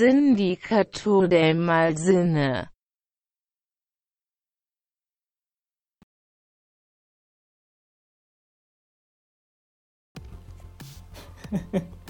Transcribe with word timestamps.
sindicato 0.00 1.28
del 1.28 1.56
mal 1.58 1.94
cine. 1.94 2.70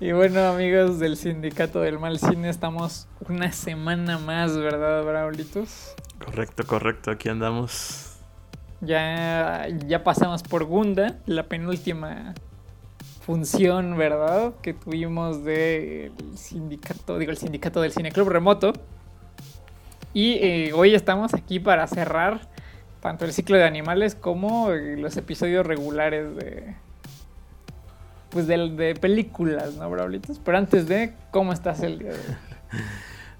Y 0.00 0.12
bueno, 0.12 0.40
amigos 0.46 1.00
del 1.00 1.16
Sindicato 1.16 1.80
del 1.80 1.98
Mal 1.98 2.20
Cine, 2.20 2.50
estamos 2.50 3.08
una 3.28 3.50
semana 3.50 4.16
más, 4.18 4.56
¿verdad, 4.56 5.02
Braulitos? 5.02 5.94
Correcto, 6.24 6.64
correcto, 6.64 7.10
aquí 7.10 7.28
andamos. 7.28 8.16
Ya, 8.80 9.66
ya 9.86 10.04
pasamos 10.04 10.44
por 10.44 10.64
Gunda, 10.66 11.18
la 11.26 11.48
penúltima 11.48 12.34
función, 13.28 13.98
¿verdad? 13.98 14.54
Que 14.62 14.72
tuvimos 14.72 15.44
del 15.44 16.12
sindicato, 16.34 17.18
digo, 17.18 17.30
el 17.30 17.36
sindicato 17.36 17.82
del 17.82 17.92
Cine 17.92 18.10
Club 18.10 18.30
Remoto. 18.30 18.72
Y 20.14 20.38
eh, 20.40 20.72
hoy 20.72 20.94
estamos 20.94 21.34
aquí 21.34 21.60
para 21.60 21.86
cerrar 21.88 22.48
tanto 23.02 23.26
el 23.26 23.34
ciclo 23.34 23.58
de 23.58 23.64
animales 23.64 24.14
como 24.14 24.72
eh, 24.72 24.96
los 24.96 25.14
episodios 25.18 25.66
regulares 25.66 26.36
de, 26.36 26.74
pues 28.30 28.46
de, 28.46 28.70
de 28.70 28.94
películas, 28.94 29.74
¿no, 29.74 29.90
Braulitos? 29.90 30.40
Pero 30.42 30.56
antes 30.56 30.88
de, 30.88 31.12
¿cómo 31.30 31.52
estás 31.52 31.82
el 31.82 31.98
día 31.98 32.12
de 32.12 32.18
hoy? 32.18 32.78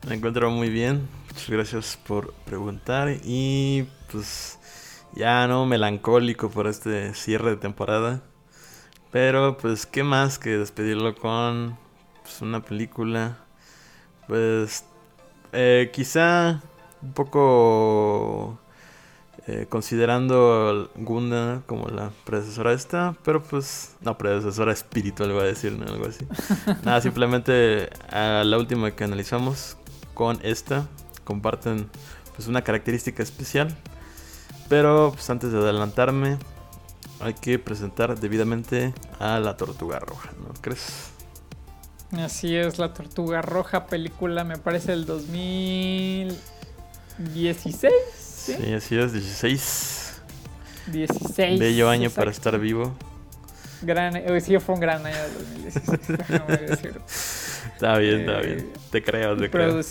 Me 0.06 0.16
encuentro 0.16 0.50
muy 0.50 0.68
bien, 0.68 1.08
muchas 1.28 1.48
gracias 1.48 1.98
por 2.06 2.34
preguntar 2.44 3.08
y 3.24 3.88
pues 4.12 4.58
ya 5.14 5.46
no 5.46 5.64
melancólico 5.64 6.50
por 6.50 6.66
este 6.66 7.14
cierre 7.14 7.52
de 7.52 7.56
temporada. 7.56 8.20
Pero 9.10 9.56
pues 9.56 9.86
qué 9.86 10.02
más 10.02 10.38
que 10.38 10.58
despedirlo 10.58 11.14
con 11.14 11.76
pues, 12.22 12.42
una 12.42 12.60
película. 12.60 13.38
Pues 14.26 14.84
eh, 15.52 15.90
quizá 15.92 16.60
un 17.00 17.12
poco 17.12 18.58
eh, 19.46 19.66
considerando 19.68 20.90
Gunda 20.96 21.62
como 21.66 21.88
la 21.88 22.10
predecesora 22.26 22.70
de 22.70 22.76
esta, 22.76 23.16
pero 23.24 23.42
pues, 23.42 23.96
no, 24.02 24.18
predecesora 24.18 24.72
espiritual, 24.72 25.32
voy 25.32 25.42
a 25.42 25.46
decir, 25.46 25.72
¿no? 25.72 25.86
algo 25.86 26.06
así. 26.06 26.26
Nada, 26.84 27.00
simplemente 27.00 27.88
a 28.10 28.42
la 28.44 28.58
última 28.58 28.90
que 28.90 29.04
analizamos 29.04 29.78
con 30.12 30.38
esta, 30.42 30.86
comparten 31.24 31.88
pues 32.36 32.46
una 32.46 32.62
característica 32.62 33.22
especial. 33.22 33.74
Pero 34.68 35.12
pues 35.14 35.30
antes 35.30 35.50
de 35.50 35.58
adelantarme, 35.58 36.36
hay 37.20 37.34
que 37.34 37.58
presentar 37.58 38.18
debidamente 38.18 38.94
a 39.18 39.38
la 39.40 39.56
tortuga 39.56 39.98
roja, 39.98 40.30
¿no 40.46 40.52
crees? 40.60 41.10
Así 42.12 42.56
es, 42.56 42.78
La 42.78 42.94
Tortuga 42.94 43.42
Roja, 43.42 43.86
película, 43.86 44.42
me 44.42 44.56
parece 44.56 44.92
del 44.92 45.04
2016. 45.04 47.92
¿sí? 48.16 48.54
Sí, 48.54 48.72
así 48.72 48.98
es, 48.98 49.12
16. 49.12 50.22
16. 50.86 51.60
Bello 51.60 51.90
año 51.90 52.08
para 52.08 52.30
exacto. 52.30 52.48
estar 52.50 52.60
vivo. 52.60 52.96
Gran, 53.82 54.16
eh, 54.16 54.40
sí, 54.40 54.58
fue 54.58 54.74
un 54.74 54.80
gran 54.80 55.04
año 55.04 55.16
del 55.16 55.34
2016, 55.34 56.00
déjame 56.18 56.56
decirlo. 56.56 57.02
Está 57.74 57.98
bien, 57.98 58.20
está 58.20 58.40
Eh, 58.40 58.46
bien. 58.54 58.72
Te 58.90 59.02
creo, 59.02 59.36
te 59.36 59.50
creo. 59.50 59.80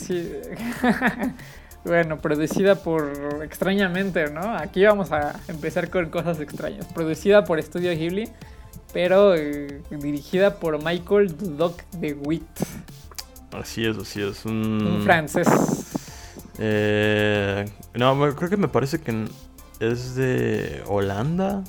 Bueno, 1.85 2.17
producida 2.17 2.75
por. 2.75 3.41
extrañamente, 3.43 4.29
¿no? 4.29 4.55
Aquí 4.57 4.83
vamos 4.83 5.11
a 5.11 5.39
empezar 5.47 5.89
con 5.89 6.09
cosas 6.09 6.39
extrañas. 6.39 6.85
Producida 6.93 7.45
por 7.45 7.61
Studio 7.61 7.91
Ghibli, 7.91 8.29
pero 8.93 9.35
eh, 9.35 9.81
dirigida 9.89 10.55
por 10.55 10.83
Michael 10.83 11.38
Dudok 11.38 11.83
de 11.91 12.13
Witt, 12.13 12.45
Así 13.53 13.85
es, 13.85 13.97
así 13.97 14.21
es. 14.21 14.45
Un, 14.45 14.85
un 14.85 15.03
francés. 15.03 15.47
Eh, 16.59 17.65
no, 17.94 18.35
creo 18.35 18.49
que 18.49 18.57
me 18.57 18.67
parece 18.67 18.99
que 18.99 19.25
es 19.79 20.15
de 20.15 20.83
Holanda. 20.88 21.63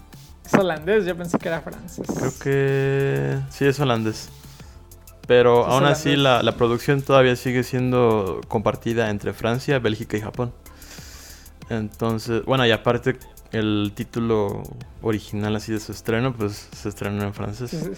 Es 0.44 0.54
holandés, 0.54 1.04
yo 1.04 1.16
pensé 1.16 1.38
que 1.38 1.48
era 1.48 1.60
francés. 1.60 2.06
Creo 2.18 2.32
que 2.42 3.38
sí 3.50 3.66
es 3.66 3.78
holandés. 3.78 4.30
Pero 5.28 5.66
aún 5.66 5.84
así 5.84 6.16
la, 6.16 6.42
la 6.42 6.56
producción 6.56 7.02
todavía 7.02 7.36
sigue 7.36 7.62
siendo 7.62 8.40
compartida 8.48 9.10
entre 9.10 9.34
Francia, 9.34 9.78
Bélgica 9.78 10.16
y 10.16 10.22
Japón. 10.22 10.52
Entonces, 11.68 12.44
bueno, 12.46 12.66
y 12.66 12.70
aparte 12.70 13.18
el 13.52 13.92
título 13.94 14.62
original 15.02 15.54
así 15.54 15.72
de 15.72 15.80
su 15.80 15.92
estreno, 15.92 16.32
pues 16.34 16.68
se 16.74 16.88
estrenó 16.88 17.24
en 17.24 17.34
francés. 17.34 17.70
Sí. 17.70 17.90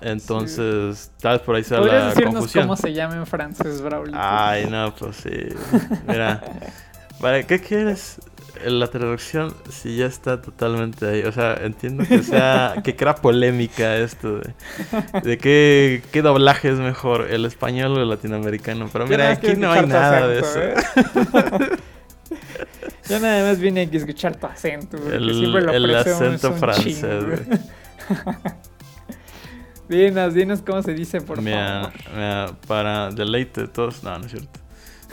Entonces, 0.00 1.12
tal 1.20 1.38
vez 1.38 1.42
por 1.42 1.54
ahí 1.56 1.64
sea 1.64 1.78
¿Podrías 1.78 2.02
la 2.02 2.08
decirnos 2.08 2.34
confusión. 2.34 2.64
cómo 2.64 2.76
se 2.76 2.92
llama 2.92 3.16
en 3.16 3.26
francés, 3.26 3.80
Braulio? 3.82 4.14
Ay, 4.18 4.66
no, 4.68 4.94
pues 4.94 5.16
sí. 5.16 5.30
Mira, 6.08 6.42
¿para 7.20 7.46
qué 7.46 7.60
quieres 7.60 8.18
la 8.66 8.86
traducción 8.88 9.54
si 9.70 9.96
ya 9.96 10.06
está 10.06 10.40
totalmente 10.42 11.06
ahí? 11.08 11.22
O 11.22 11.32
sea, 11.32 11.54
entiendo 11.62 12.04
que 12.06 12.22
sea 12.22 12.74
que 12.84 12.94
crea 12.96 13.14
polémica 13.14 13.96
esto 13.96 14.38
de, 14.40 14.54
de 15.22 15.38
qué, 15.38 16.02
qué 16.12 16.22
doblaje 16.22 16.68
es 16.70 16.78
mejor, 16.78 17.28
el 17.30 17.44
español 17.44 17.92
o 17.98 18.02
el 18.02 18.08
latinoamericano. 18.08 18.88
Pero 18.92 19.06
mira, 19.06 19.30
aquí 19.30 19.54
no 19.56 19.72
hay 19.72 19.86
nada 19.86 20.26
de 20.28 20.40
eso. 20.40 20.60
¿eh? 20.62 20.74
Yo 23.08 23.18
nada 23.20 23.48
más 23.48 23.58
vine 23.58 23.82
aquí 23.82 23.96
a 23.96 24.00
escuchar 24.00 24.36
tu 24.36 24.46
acento, 24.46 24.96
El- 25.12 25.52
lo 25.52 25.58
el 25.72 25.94
acento 25.94 26.52
francés. 26.52 27.04
Dinos, 29.88 30.32
dinos 30.32 30.62
cómo 30.62 30.82
se 30.82 30.94
dice, 30.94 31.20
por 31.20 31.42
Mira, 31.42 31.82
favor. 31.92 31.92
mira, 32.14 32.50
para 32.66 33.10
deleite 33.10 33.62
de 33.62 33.68
todos, 33.68 34.02
no, 34.02 34.18
no 34.18 34.24
es 34.24 34.30
cierto. 34.32 34.60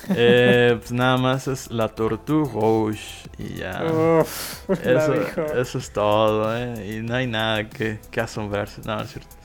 Eh, 0.09 0.75
pues 0.79 0.91
nada 0.91 1.17
más 1.17 1.47
es 1.47 1.69
la 1.71 1.89
tortuga 1.89 2.51
Rouge 2.53 3.29
y 3.37 3.55
ya. 3.55 3.83
Uf, 3.83 4.69
Eso, 4.69 5.13
eso 5.55 5.77
es 5.77 5.91
todo, 5.91 6.55
¿eh? 6.55 6.97
Y 6.97 7.01
no 7.01 7.15
hay 7.15 7.27
nada 7.27 7.69
que, 7.69 7.99
que 8.09 8.21
asombrarse. 8.21 8.81
No, 8.85 8.95
no 8.95 9.01
es 9.03 9.11
cierto. 9.11 9.35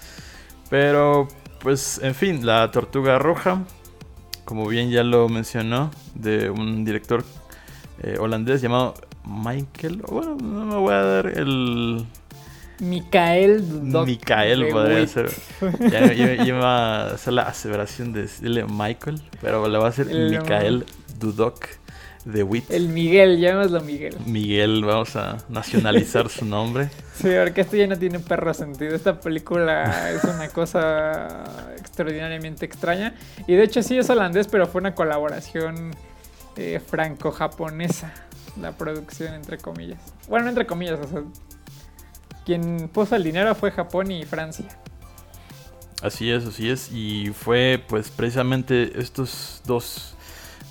Pero, 0.71 1.29
pues, 1.61 2.01
en 2.03 2.15
fin, 2.15 2.45
La 2.47 2.71
Tortuga 2.71 3.19
Roja, 3.19 3.63
como 4.45 4.67
bien 4.67 4.91
ya 4.91 5.03
lo 5.03 5.29
mencionó, 5.29 5.91
de 6.15 6.51
un 6.51 6.85
director 6.85 7.25
eh, 8.03 8.17
holandés 8.19 8.61
llamado 8.61 8.95
Michael. 9.25 10.03
Bueno, 10.09 10.37
no 10.41 10.65
me 10.65 10.77
voy 10.77 10.95
a 10.95 11.03
dar 11.03 11.27
el. 11.27 12.07
Micael 12.81 13.69
Dudok 13.69 14.07
Micael 14.07 14.69
podría 14.69 15.07
ser. 15.07 15.31
Ya, 15.91 16.13
ya- 16.13 16.35
ya 16.35 16.45
iba 16.45 17.03
a 17.05 17.15
hacer 17.15 17.33
la 17.33 17.43
aseveración 17.43 18.13
de 18.13 18.23
decirle 18.23 18.65
Michael, 18.69 19.21
pero 19.41 19.67
le 19.69 19.79
va 19.79 19.87
a 19.87 19.89
hacer 19.91 20.09
El- 20.11 20.31
Micael 20.31 20.85
Dudok 21.19 21.67
de 22.25 22.43
Witt. 22.43 22.71
El 22.71 22.89
Miguel, 22.89 23.39
llamémoslo 23.39 23.81
Miguel. 23.83 24.17
Miguel, 24.27 24.83
vamos 24.85 25.15
a 25.15 25.37
nacionalizar 25.51 26.29
su 26.31 26.45
nombre. 26.47 26.89
Sí, 27.15 27.29
porque 27.45 27.61
esto 27.61 27.77
ya 27.77 27.87
no 27.87 27.99
tiene 27.99 28.19
perro 28.19 28.53
sentido. 28.55 28.95
Esta 28.97 29.21
película 29.21 30.11
es 30.11 30.25
una 30.25 30.49
cosa 30.49 31.45
extraordinariamente 31.79 32.65
extraña. 32.65 33.15
Y 33.47 33.55
de 33.55 33.63
hecho 33.65 33.83
sí 33.83 33.99
es 33.99 34.09
holandés, 34.11 34.49
pero 34.49 34.67
fue 34.67 34.81
una 34.81 34.95
colaboración 34.95 35.91
eh, 36.57 36.81
franco-japonesa. 36.85 38.13
La 38.61 38.73
producción, 38.73 39.35
entre 39.35 39.59
comillas. 39.59 40.01
Bueno, 40.29 40.45
no 40.45 40.51
entre 40.51 40.65
comillas, 40.67 40.99
o 41.05 41.09
sea, 41.09 41.23
quien 42.45 42.89
puso 42.89 43.17
el 43.17 43.25
dinero 43.25 43.55
fue 43.55 43.71
Japón 43.71 44.11
y 44.11 44.25
Francia. 44.25 44.67
Así 46.03 46.31
es, 46.31 46.45
así 46.45 46.69
es. 46.69 46.91
Y 46.93 47.33
fue 47.33 47.83
pues 47.89 48.11
precisamente 48.11 49.01
estos 49.01 49.63
dos 49.65 50.15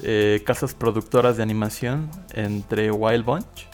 eh, 0.03 0.43
casas 0.45 0.73
productoras 0.73 1.37
de 1.37 1.43
animación 1.43 2.09
entre 2.33 2.91
Wild 2.91 3.25
Bunch, 3.25 3.67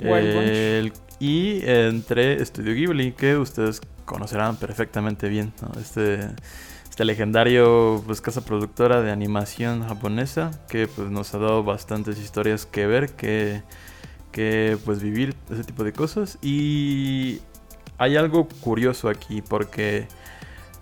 Wild 0.00 0.34
Bunch. 0.34 0.92
y 1.18 1.60
entre 1.66 2.44
Studio 2.44 2.74
Ghibli, 2.74 3.12
que 3.12 3.36
ustedes 3.36 3.80
conocerán 4.04 4.56
perfectamente 4.56 5.28
bien. 5.28 5.52
¿no? 5.60 5.78
Este, 5.80 6.28
este 6.88 7.04
legendario 7.04 8.02
pues, 8.06 8.22
casa 8.22 8.42
productora 8.42 9.02
de 9.02 9.10
animación 9.10 9.86
japonesa 9.86 10.50
que 10.68 10.86
pues, 10.86 11.10
nos 11.10 11.34
ha 11.34 11.38
dado 11.38 11.62
bastantes 11.62 12.18
historias 12.18 12.64
que 12.64 12.86
ver, 12.86 13.10
que, 13.10 13.62
que 14.36 14.76
pues 14.84 15.02
vivir 15.02 15.34
ese 15.50 15.64
tipo 15.64 15.82
de 15.82 15.94
cosas. 15.94 16.38
Y 16.42 17.40
hay 17.96 18.16
algo 18.16 18.46
curioso 18.60 19.08
aquí 19.08 19.40
porque 19.40 20.08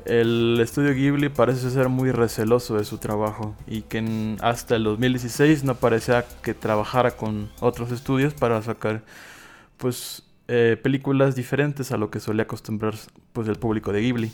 el 0.07 0.59
estudio 0.61 0.93
Ghibli 0.93 1.29
parece 1.29 1.71
ser 1.71 1.89
muy 1.89 2.11
receloso 2.11 2.77
de 2.77 2.85
su 2.85 2.99
trabajo 2.99 3.55
y 3.69 3.83
que 3.83 4.37
hasta 4.41 4.75
el 4.75 4.83
2016 4.83 5.63
no 5.63 5.77
parecía 5.77 6.25
que 6.43 6.53
trabajara 6.53 7.13
con 7.13 7.49
otros 7.61 7.93
estudios 7.93 8.35
para 8.35 8.61
sacar 8.61 9.05
pues 9.77 10.25
eh, 10.49 10.77
películas 10.83 11.37
diferentes 11.37 11.93
a 11.93 11.97
lo 11.97 12.11
que 12.11 12.19
solía 12.19 12.43
acostumbrar 12.43 12.95
pues 13.33 13.47
el 13.47 13.55
público 13.55 13.93
de 13.93 14.01
Ghibli. 14.01 14.33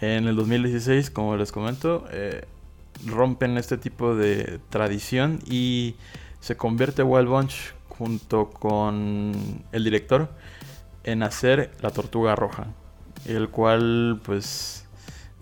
En 0.00 0.26
el 0.26 0.36
2016, 0.36 1.10
como 1.10 1.36
les 1.36 1.52
comento, 1.52 2.06
eh, 2.12 2.46
rompen 3.04 3.58
este 3.58 3.76
tipo 3.76 4.14
de 4.14 4.58
tradición 4.70 5.38
y 5.46 5.96
se 6.40 6.56
convierte 6.56 7.02
Wild 7.02 7.28
Bunch 7.28 7.77
junto 7.98 8.50
con 8.50 9.32
el 9.72 9.84
director 9.84 10.28
en 11.04 11.22
hacer 11.22 11.72
La 11.80 11.90
Tortuga 11.90 12.36
Roja, 12.36 12.68
el 13.26 13.48
cual 13.48 14.20
pues 14.24 14.86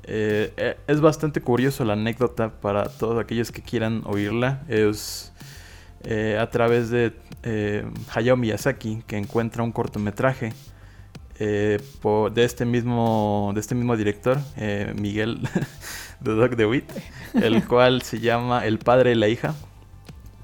eh, 0.05 0.53
eh, 0.57 0.77
es 0.87 1.01
bastante 1.01 1.41
curioso 1.41 1.85
la 1.85 1.95
anécdota 1.95 2.51
para 2.61 2.89
todos 2.89 3.21
aquellos 3.21 3.51
que 3.51 3.63
quieran 3.63 4.03
oírla. 4.07 4.63
Es 4.69 5.33
eh, 6.05 6.39
a 6.41 6.49
través 6.51 6.91
de 6.91 7.13
Hayao 8.15 8.37
Miyazaki 8.37 9.03
que 9.07 9.17
encuentra 9.17 9.63
un 9.63 9.73
cortometraje 9.73 10.53
de, 11.39 11.81
este 12.37 12.65
mismo, 12.65 13.53
de 13.55 13.61
este 13.61 13.75
mismo 13.75 13.97
director, 13.97 14.39
Miguel 14.95 15.41
de 16.21 16.35
Doc 16.35 16.57
DeWitt, 16.57 16.91
el 17.35 17.67
cual 17.67 18.03
se 18.03 18.21
llama 18.21 18.67
El 18.67 18.79
padre 18.79 19.13
y 19.13 19.15
la 19.17 19.29
hija. 19.29 19.55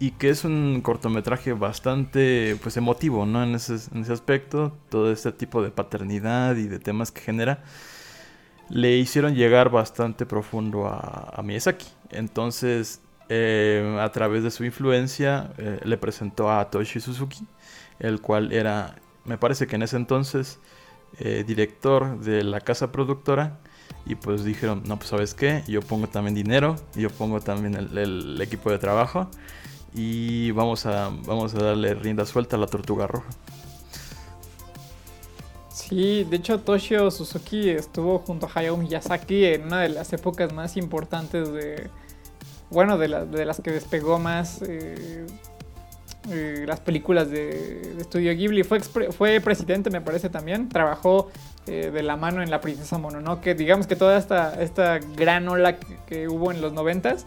Y 0.02 0.10
que 0.10 0.30
es 0.30 0.44
un 0.44 0.80
cortometraje 0.82 1.52
bastante 1.52 2.56
pues 2.60 2.76
emotivo, 2.76 3.24
¿no? 3.24 3.44
En 3.44 3.54
ese, 3.54 3.76
en 3.94 4.02
ese 4.02 4.12
aspecto, 4.12 4.72
todo 4.88 5.12
este 5.12 5.30
tipo 5.30 5.62
de 5.62 5.70
paternidad 5.70 6.56
y 6.56 6.66
de 6.66 6.80
temas 6.80 7.12
que 7.12 7.20
genera 7.20 7.62
le 8.68 8.96
hicieron 8.96 9.36
llegar 9.36 9.70
bastante 9.70 10.26
profundo 10.26 10.88
a, 10.88 11.32
a 11.36 11.42
Miyazaki. 11.42 11.86
Entonces, 12.10 13.00
eh, 13.28 13.96
a 14.00 14.10
través 14.10 14.42
de 14.42 14.50
su 14.50 14.64
influencia, 14.64 15.52
eh, 15.56 15.78
le 15.84 15.96
presentó 15.98 16.50
a 16.50 16.68
Toshi 16.68 16.98
Suzuki, 16.98 17.46
el 18.00 18.20
cual 18.20 18.52
era, 18.52 18.96
me 19.24 19.38
parece 19.38 19.68
que 19.68 19.76
en 19.76 19.82
ese 19.82 19.96
entonces, 19.96 20.58
eh, 21.20 21.44
director 21.46 22.18
de 22.18 22.42
la 22.42 22.60
casa 22.60 22.90
productora. 22.90 23.60
Y 24.04 24.16
pues 24.16 24.42
dijeron, 24.42 24.82
no, 24.84 24.96
pues 24.96 25.10
sabes 25.10 25.34
qué, 25.34 25.62
yo 25.68 25.80
pongo 25.80 26.08
también 26.08 26.34
dinero, 26.34 26.74
yo 26.96 27.08
pongo 27.08 27.40
también 27.40 27.76
el, 27.76 28.40
equipo 28.40 28.68
de 28.70 28.78
trabajo 28.78 29.28
y 29.94 30.50
vamos 30.52 30.86
a, 30.86 31.10
vamos 31.26 31.54
a 31.54 31.58
darle 31.58 31.94
rienda 31.94 32.24
suelta 32.24 32.56
a 32.56 32.58
la 32.58 32.66
tortuga 32.66 33.06
roja. 33.06 33.28
Sí, 35.68 36.24
de 36.24 36.36
hecho 36.36 36.60
Toshio 36.60 37.10
Suzuki 37.10 37.70
estuvo 37.70 38.18
junto 38.18 38.46
a 38.46 38.50
Hayao 38.54 38.76
Miyazaki 38.76 39.44
en 39.44 39.64
una 39.64 39.80
de 39.80 39.88
las 39.88 40.12
épocas 40.12 40.52
más 40.52 40.76
importantes 40.76 41.52
de, 41.52 41.90
bueno, 42.70 42.96
de, 42.98 43.08
las 43.08 43.60
que 43.60 43.70
despegó 43.70 44.18
más 44.18 44.62
eh, 44.62 45.26
eh, 46.30 46.64
las 46.66 46.80
películas 46.80 47.30
de, 47.30 47.96
Studio 48.04 48.32
Ghibli. 48.34 48.62
Fue, 48.62 48.80
fue 48.80 49.40
presidente, 49.40 49.90
me 49.90 50.00
parece 50.00 50.30
también. 50.30 50.68
Trabajó 50.68 51.30
eh, 51.66 51.90
de 51.92 52.02
la 52.02 52.16
mano 52.16 52.42
en 52.42 52.50
La 52.50 52.60
Princesa 52.60 52.98
Mononoke. 52.98 53.54
Digamos 53.54 53.86
que 53.86 53.96
toda 53.96 54.16
esta, 54.16 54.60
esta 54.62 54.98
gran 55.16 55.48
ola 55.48 55.76
que, 56.06 56.28
hubo 56.28 56.50
en 56.50 56.60
los 56.60 56.72
noventas 56.72 57.26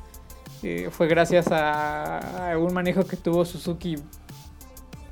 fue 0.92 1.08
gracias 1.08 1.48
a, 1.52 2.56
un 2.58 2.74
manejo 2.74 3.06
que 3.06 3.18
tuvo 3.18 3.46
Suzuki 3.46 3.98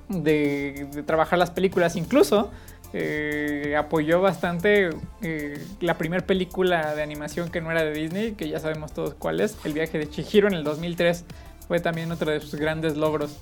de, 0.09 1.03
trabajar 1.05 1.39
las 1.39 1.51
películas. 1.51 1.95
Incluso 1.95 2.51
eh, 2.93 3.75
apoyó 3.77 4.21
bastante 4.21 4.89
eh, 5.21 5.65
la 5.79 5.97
primera 5.97 6.25
película 6.25 6.93
de 6.95 7.01
animación 7.01 7.49
que 7.49 7.61
no 7.61 7.71
era 7.71 7.83
de 7.83 7.93
Disney, 7.93 8.33
que 8.33 8.49
ya 8.49 8.59
sabemos 8.59 8.93
todos 8.93 9.15
cuál 9.15 9.41
es, 9.41 9.57
El 9.63 9.73
viaje 9.73 9.97
de 9.97 10.09
Chihiro 10.09 10.47
en 10.47 10.53
el 10.53 10.63
2003. 10.63 11.25
Fue 11.67 11.79
también 11.79 12.11
otro 12.11 12.31
de 12.31 12.39
sus 12.39 12.55
grandes 12.55 12.97
logros. 12.97 13.37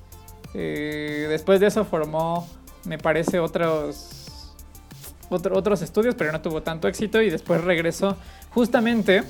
Eh, 0.54 1.26
después 1.28 1.60
de 1.60 1.66
eso 1.66 1.84
formó, 1.84 2.48
me 2.84 2.98
parece, 2.98 3.38
otros, 3.40 4.54
otros 5.28 5.82
estudios, 5.82 6.14
pero 6.14 6.32
no 6.32 6.40
tuvo 6.40 6.62
tanto 6.62 6.88
éxito 6.88 7.20
y 7.20 7.30
después 7.30 7.62
regresó. 7.62 8.16
Justamente, 8.50 9.22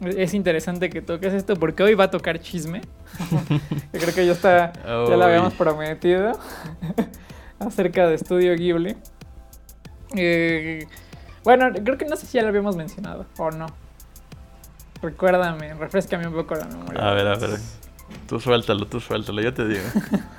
es 0.00 0.34
interesante 0.34 0.90
que 0.90 1.02
toques 1.02 1.32
esto 1.32 1.56
porque 1.56 1.82
hoy 1.82 1.94
va 1.94 2.04
a 2.04 2.10
tocar 2.10 2.40
chisme. 2.40 2.82
Yo 3.92 4.00
creo 4.00 4.14
que 4.14 4.26
ya 4.26 4.32
está, 4.32 4.72
ya 4.72 5.16
lo 5.16 5.24
habíamos 5.24 5.54
prometido 5.54 6.32
acerca 7.58 8.06
de 8.06 8.14
Estudio 8.14 8.54
Ghibli. 8.54 8.96
Eh, 10.14 10.86
bueno, 11.44 11.70
creo 11.72 11.98
que 11.98 12.04
no 12.04 12.16
sé 12.16 12.26
si 12.26 12.38
ya 12.38 12.42
lo 12.42 12.48
habíamos 12.48 12.76
mencionado 12.76 13.26
o 13.38 13.50
no. 13.50 13.66
Recuérdame, 15.02 15.74
refrescame 15.74 16.26
un 16.26 16.34
poco 16.34 16.54
la 16.54 16.66
memoria. 16.66 17.08
A 17.08 17.14
ver, 17.14 17.26
a 17.26 17.36
ver. 17.36 17.58
Tú 18.26 18.40
suéltalo, 18.40 18.86
tú 18.86 19.00
suéltalo, 19.00 19.40
yo 19.40 19.54
te 19.54 19.66
digo. 19.66 19.84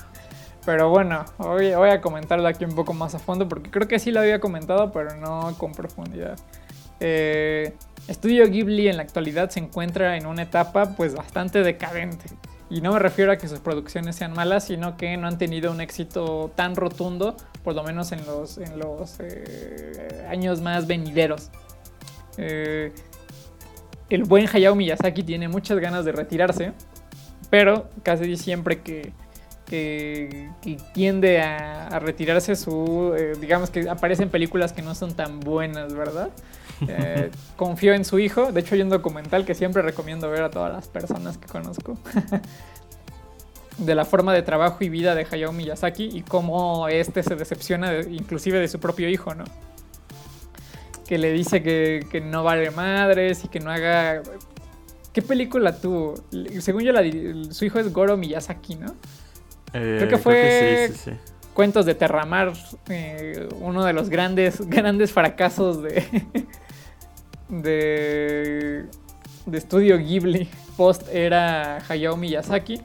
pero 0.65 0.89
bueno, 0.89 1.25
voy, 1.37 1.73
voy, 1.73 1.89
a 1.89 2.01
comentarlo 2.01 2.47
aquí 2.47 2.65
un 2.65 2.75
poco 2.75 2.93
más 2.93 3.15
a 3.15 3.19
fondo 3.19 3.47
porque 3.47 3.71
creo 3.71 3.87
que 3.87 3.99
sí 3.99 4.11
lo 4.11 4.19
había 4.19 4.39
comentado, 4.39 4.91
pero 4.91 5.15
no 5.15 5.55
con 5.57 5.71
profundidad. 5.71 6.37
Eh, 6.99 7.73
Estudio 8.09 8.49
Ghibli 8.49 8.87
en 8.87 8.97
la 8.97 9.03
actualidad 9.03 9.51
se 9.51 9.59
encuentra 9.59 10.17
en 10.17 10.25
una 10.25 10.41
etapa 10.41 10.95
pues 10.95 11.13
bastante 11.13 11.61
decadente. 11.61 12.25
Y 12.67 12.81
no 12.81 12.93
me 12.93 12.99
refiero 12.99 13.31
a 13.31 13.37
que 13.37 13.47
sus 13.47 13.59
producciones 13.59 14.15
sean 14.15 14.33
malas, 14.33 14.65
sino 14.65 14.97
que 14.97 15.15
no 15.15 15.27
han 15.27 15.37
tenido 15.37 15.71
un 15.71 15.79
éxito 15.79 16.51
tan 16.55 16.75
rotundo, 16.75 17.37
por 17.63 17.75
lo 17.75 17.83
menos 17.83 18.11
en 18.11 18.25
los, 18.25 18.57
en 18.57 18.79
los 18.79 19.17
eh, 19.19 20.25
años 20.27 20.59
más 20.59 20.87
venideros. 20.87 21.51
Eh, 22.37 22.91
el 24.09 24.23
buen 24.23 24.47
Hayao 24.51 24.73
Miyazaki 24.73 25.21
tiene 25.21 25.47
muchas 25.47 25.77
ganas 25.77 26.03
de 26.03 26.11
retirarse, 26.11 26.73
pero 27.51 27.89
casi 28.01 28.37
siempre 28.37 28.81
que, 28.81 29.13
que, 29.67 30.49
tiende 30.93 31.41
a, 31.41 31.99
retirarse 31.99 32.55
su, 32.55 33.13
eh, 33.15 33.33
digamos 33.39 33.69
que 33.69 33.87
aparecen 33.87 34.29
películas 34.29 34.73
que 34.73 34.81
no 34.81 34.95
son 34.95 35.13
tan 35.13 35.39
buenas, 35.39 35.93
¿verdad? 35.93 36.31
Eh, 36.87 37.29
confío 37.57 37.93
en 37.93 38.05
su 38.05 38.19
hijo. 38.19 38.51
De 38.51 38.61
hecho, 38.61 38.75
hay 38.75 38.81
un 38.81 38.89
documental 38.89 39.45
que 39.45 39.55
siempre 39.55 39.81
recomiendo 39.81 40.29
ver 40.29 40.43
a 40.43 40.49
todas 40.49 40.71
las 40.71 40.87
personas 40.87 41.37
que 41.37 41.47
conozco. 41.47 41.97
de 43.79 43.95
la 43.95 44.05
forma 44.05 44.33
de 44.33 44.41
trabajo 44.41 44.83
y 44.83 44.89
vida 44.89 45.15
de 45.15 45.25
Hayao 45.29 45.53
Miyazaki 45.53 46.09
y 46.13 46.21
cómo 46.21 46.87
este 46.89 47.23
se 47.23 47.35
decepciona 47.35 48.01
inclusive 48.01 48.59
de 48.59 48.67
su 48.67 48.79
propio 48.79 49.09
hijo, 49.09 49.33
¿no? 49.35 49.45
Que 51.07 51.17
le 51.17 51.31
dice 51.31 51.63
que, 51.63 52.21
no 52.23 52.43
vale 52.43 52.71
madres 52.71 53.45
y 53.45 53.47
que 53.47 53.59
no 53.59 53.71
haga... 53.71 54.21
¿Qué 55.13 55.21
película 55.21 55.75
tuvo? 55.75 56.15
Según 56.59 56.83
yo, 56.83 56.93
su 57.51 57.65
hijo 57.65 57.79
es 57.79 57.91
Goro 57.91 58.15
Miyazaki, 58.15 58.75
¿no? 58.75 58.93
Eh, 59.73 59.95
creo 59.97 60.07
que 60.07 60.17
fue 60.17 60.91
Cuentos 61.53 61.85
de 61.85 61.95
Terramar, 61.95 62.53
eh, 62.89 63.49
uno 63.59 63.83
de 63.83 63.93
los 63.93 64.09
grandes, 64.09 64.61
grandes 64.69 65.11
fracasos 65.11 65.81
de, 65.81 66.05
de, 67.49 68.85
de 69.45 69.57
estudio 69.57 69.97
Ghibli. 69.97 70.49
Post 70.77 71.09
era 71.11 71.79
Hayao 71.89 72.15
Miyazaki. 72.15 72.79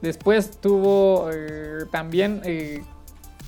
Después 0.00 0.60
tuvo 0.60 1.28
eh, 1.32 1.84
también 1.90 2.40
eh, 2.44 2.82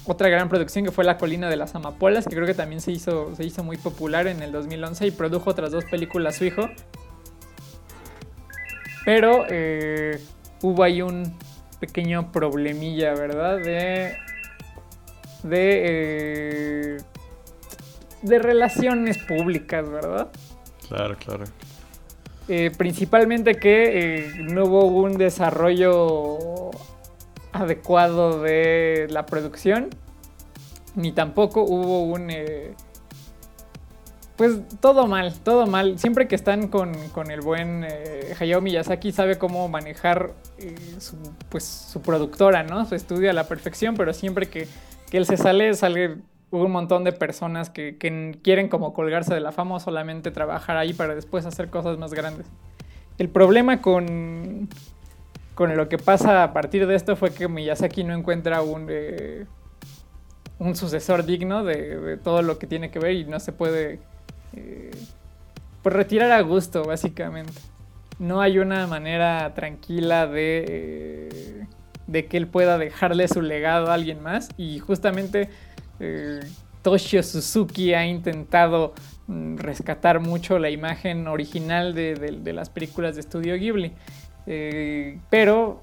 otra 0.05 0.29
gran 0.29 0.49
producción 0.49 0.85
que 0.85 0.91
fue 0.91 1.05
La 1.05 1.17
colina 1.17 1.49
de 1.49 1.57
las 1.57 1.75
amapolas, 1.75 2.27
que 2.27 2.35
creo 2.35 2.47
que 2.47 2.55
también 2.55 2.81
se 2.81 2.93
hizo, 2.93 3.35
se 3.37 3.45
hizo 3.45 3.63
muy 3.63 3.77
popular 3.77 4.27
en 4.27 4.43
el 4.43 4.53
2011 4.53 5.07
y 5.07 5.11
produjo 5.13 5.51
otras 5.51 5.71
dos 5.71 5.85
películas 5.85 6.37
su 6.37 6.45
hijo. 6.45 6.69
Pero 9.05 9.47
eh, 9.49 10.21
hubo 10.61 10.83
ahí 10.83 11.01
un 11.01 11.35
pequeño 11.79 12.33
problemilla, 12.33 13.15
¿verdad? 13.15 13.59
De... 13.59 14.17
De 15.43 16.99
de 18.23 18.39
relaciones 18.39 19.19
públicas, 19.19 19.89
¿verdad? 19.89 20.29
Claro, 20.89 21.17
claro. 21.17 21.45
Eh, 22.49 22.73
principalmente 22.77 23.55
que 23.55 24.25
eh, 24.25 24.33
no 24.41 24.65
hubo 24.65 24.87
un 24.87 25.17
desarrollo 25.17 26.71
adecuado 27.53 28.43
de 28.43 29.07
la 29.09 29.25
producción, 29.25 29.89
ni 30.97 31.13
tampoco 31.13 31.63
hubo 31.63 32.03
un... 32.03 32.29
Eh, 32.31 32.75
pues 34.37 34.59
todo 34.81 35.07
mal, 35.07 35.35
todo 35.45 35.67
mal. 35.67 35.99
Siempre 35.99 36.27
que 36.27 36.35
están 36.35 36.69
con, 36.69 36.95
el 37.31 37.41
buen 37.43 37.87
Hayao 38.41 38.63
Miyazaki 38.63 39.13
sabe 39.13 39.37
cómo 39.37 39.69
manejar 39.69 40.33
su, 40.99 41.17
pues, 41.51 41.65
su 41.65 42.01
productora, 42.01 42.63
¿no? 42.63 42.87
Su 42.87 42.95
estudio 42.95 43.29
a 43.29 43.35
la 43.35 43.47
perfección, 43.47 43.95
pero 43.97 44.15
siempre 44.15 44.49
que, 44.49 44.67
que 45.11 45.19
él 45.19 45.27
se 45.27 45.37
sale, 45.37 45.75
sale 45.75 46.17
hubo 46.51 46.65
un 46.65 46.73
montón 46.73 47.05
de 47.05 47.13
personas 47.13 47.71
que, 47.71 47.97
quieren 48.43 48.69
como 48.69 48.93
colgarse 48.93 49.35
de 49.35 49.41
la 49.41 49.53
fama 49.53 49.77
o 49.77 49.81
solamente 49.81 50.31
trabajar 50.31 50.77
ahí 50.77 50.93
para 50.93 51.15
después 51.15 51.47
hacer 51.47 51.71
cosas 51.71 51.99
más 51.99 52.13
grandes. 52.13 52.47
El 53.19 53.29
problema 53.29 53.81
con, 53.81 54.69
con 55.55 55.77
lo 55.77 55.89
que 55.89 55.99
pasa 55.99 56.43
a 56.43 56.53
partir 56.53 56.87
de 56.87 56.95
esto 56.95 57.17
fue 57.17 57.33
que 57.33 57.49
Miyazaki 57.49 58.03
no 58.03 58.15
encuentra 58.15 58.63
un, 58.63 58.87
eh, 58.89 59.47
un 60.59 60.75
sucesor 60.75 61.25
digno 61.25 61.65
de, 61.65 62.19
todo 62.23 62.43
lo 62.43 62.59
que 62.59 62.67
tiene 62.67 62.91
que 62.91 62.99
ver 62.99 63.13
y 63.13 63.25
no 63.25 63.39
se 63.41 63.53
puede 63.53 64.01
eh, 64.55 64.91
pues 65.83 65.95
retirar 65.95 66.33
a 66.33 66.41
gusto, 66.41 66.85
básicamente. 66.85 67.61
No 68.19 68.41
hay 68.41 68.59
una 68.59 68.87
manera 68.87 69.55
tranquila 69.55 70.27
de, 70.27 70.65
eh, 70.69 71.67
de 72.07 72.27
que 72.27 72.37
él 72.37 72.49
pueda 72.49 72.77
dejarle 72.77 73.29
su 73.29 73.41
legado 73.41 73.91
a 73.91 73.95
alguien 73.95 74.23
más 74.23 74.51
y 74.59 74.79
justamente 74.81 75.49
eh, 76.01 76.41
Toshio 76.83 77.23
Suzuki 77.23 77.95
ha 77.95 78.07
intentado 78.07 78.95
mm, 79.27 79.57
rescatar 79.59 80.21
mucho 80.21 80.59
la 80.59 80.71
imagen 80.71 81.29
original 81.29 81.95
de, 81.95 82.53
las 82.53 82.71
películas 82.71 83.15
de 83.15 83.21
estudio 83.21 83.55
Ghibli. 83.57 83.93
Eh, 84.47 85.19
pero, 85.29 85.83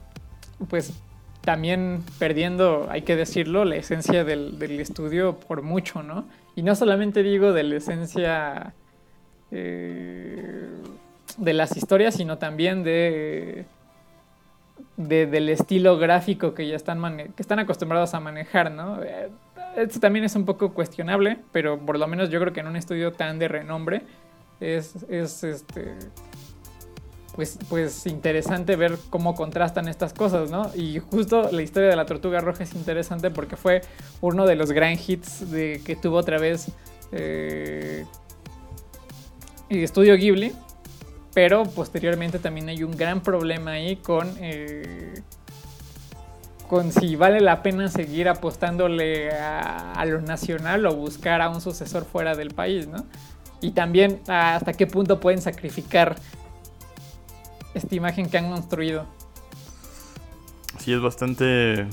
pues, 0.69 0.93
también 1.41 2.03
perdiendo, 2.19 2.87
hay 2.89 3.03
que 3.03 3.15
decirlo, 3.15 3.63
la 3.63 3.77
esencia 3.77 4.23
del, 4.23 4.61
estudio 4.79 5.39
por 5.39 5.61
mucho, 5.61 6.03
¿no? 6.03 6.25
Y 6.55 6.63
no 6.63 6.75
solamente 6.75 7.23
digo 7.23 7.53
de 7.53 7.63
la 7.63 7.75
esencia 7.77 8.73
eh, 9.51 10.67
de 11.37 11.53
las 11.53 11.77
historias, 11.77 12.15
sino 12.15 12.39
también 12.39 12.83
de, 12.83 13.65
de, 14.97 15.27
del 15.27 15.49
estilo 15.49 15.97
gráfico 15.97 16.53
que 16.53 16.67
ya 16.67 16.75
están, 16.75 17.01
que 17.17 17.41
están 17.41 17.59
acostumbrados 17.59 18.13
a 18.13 18.19
manejar, 18.19 18.71
¿no? 18.71 18.99
Esto 19.77 19.99
también 19.99 20.25
es 20.25 20.35
un 20.35 20.43
poco 20.43 20.73
cuestionable, 20.73 21.37
pero 21.51 21.77
por 21.77 21.99
lo 21.99 22.07
menos 22.07 22.31
yo 22.31 22.39
creo 22.39 22.51
que 22.51 22.61
en 22.61 22.67
un 22.67 22.75
estudio 22.75 23.11
tan 23.11 23.37
de 23.37 23.47
renombre 23.47 24.01
es, 24.59 24.95
es 25.07 25.43
este, 25.43 25.93
pues, 27.35 27.59
pues 27.69 28.07
interesante 28.07 28.75
ver 28.75 28.97
cómo 29.11 29.35
contrastan 29.35 29.87
estas 29.87 30.13
cosas, 30.13 30.49
¿no? 30.49 30.71
Y 30.73 30.97
justo 30.97 31.51
la 31.51 31.61
historia 31.61 31.89
de 31.89 31.95
la 31.95 32.07
tortuga 32.07 32.41
roja 32.41 32.63
es 32.63 32.73
interesante 32.73 33.29
porque 33.29 33.55
fue 33.55 33.81
uno 34.19 34.47
de 34.47 34.55
los 34.55 34.71
gran 34.71 34.97
hits 34.97 35.51
de, 35.51 35.79
que 35.85 35.95
tuvo 35.95 36.17
otra 36.17 36.39
vez 36.39 36.71
eh, 37.11 38.03
Estudio 39.69 40.15
Ghibli, 40.15 40.53
pero 41.35 41.65
posteriormente 41.65 42.39
también 42.39 42.69
hay 42.69 42.81
un 42.81 42.97
gran 42.97 43.21
problema 43.21 43.73
ahí 43.73 43.97
con, 43.97 44.27
eh, 44.39 45.21
con 46.67 46.91
si 46.91 47.15
vale 47.15 47.39
la 47.41 47.63
pena 47.63 47.87
seguir 47.87 48.29
apostándole 48.29 49.31
a, 49.31 50.03
lo 50.05 50.21
nacional 50.21 50.85
o 50.85 50.95
buscar 50.95 51.41
a 51.41 51.49
un 51.49 51.61
sucesor 51.61 52.05
fuera 52.05 52.35
del 52.35 52.53
país, 52.53 52.87
¿no? 52.87 53.05
Y 53.61 53.71
también 53.71 54.21
hasta 54.27 54.73
qué 54.73 54.85
punto 54.85 55.19
pueden 55.19 55.41
sacrificar 55.41 56.15
esta 57.73 57.95
imagen 57.95 58.29
que 58.29 58.37
han 58.37 58.51
construido. 58.51 59.05
Sí, 60.79 60.93
es 60.93 61.01
bastante 61.01 61.87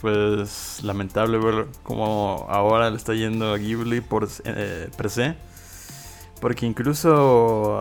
pues 0.00 0.80
lamentable 0.82 1.38
ver 1.38 1.66
cómo 1.82 2.46
ahora 2.48 2.90
le 2.90 2.96
está 2.96 3.14
yendo 3.14 3.52
a 3.52 3.58
Ghibli 3.58 4.00
por 4.00 4.28
eh, 4.44 4.88
per 4.96 5.10
se. 5.10 5.36
Porque 6.40 6.66
incluso 6.66 7.78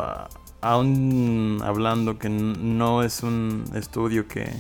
aún 0.62 1.62
hablando 1.64 2.20
que 2.20 2.30
no 2.30 3.04
es 3.04 3.24
un 3.24 3.64
estudio 3.74 4.28
que... 4.28 4.52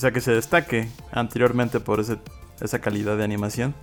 O 0.00 0.02
sea, 0.02 0.12
que 0.12 0.22
se 0.22 0.32
destaque 0.32 0.88
anteriormente 1.12 1.78
por 1.78 2.00
ese, 2.00 2.16
esa 2.62 2.78
calidad 2.78 3.18
de 3.18 3.24
animación. 3.24 3.74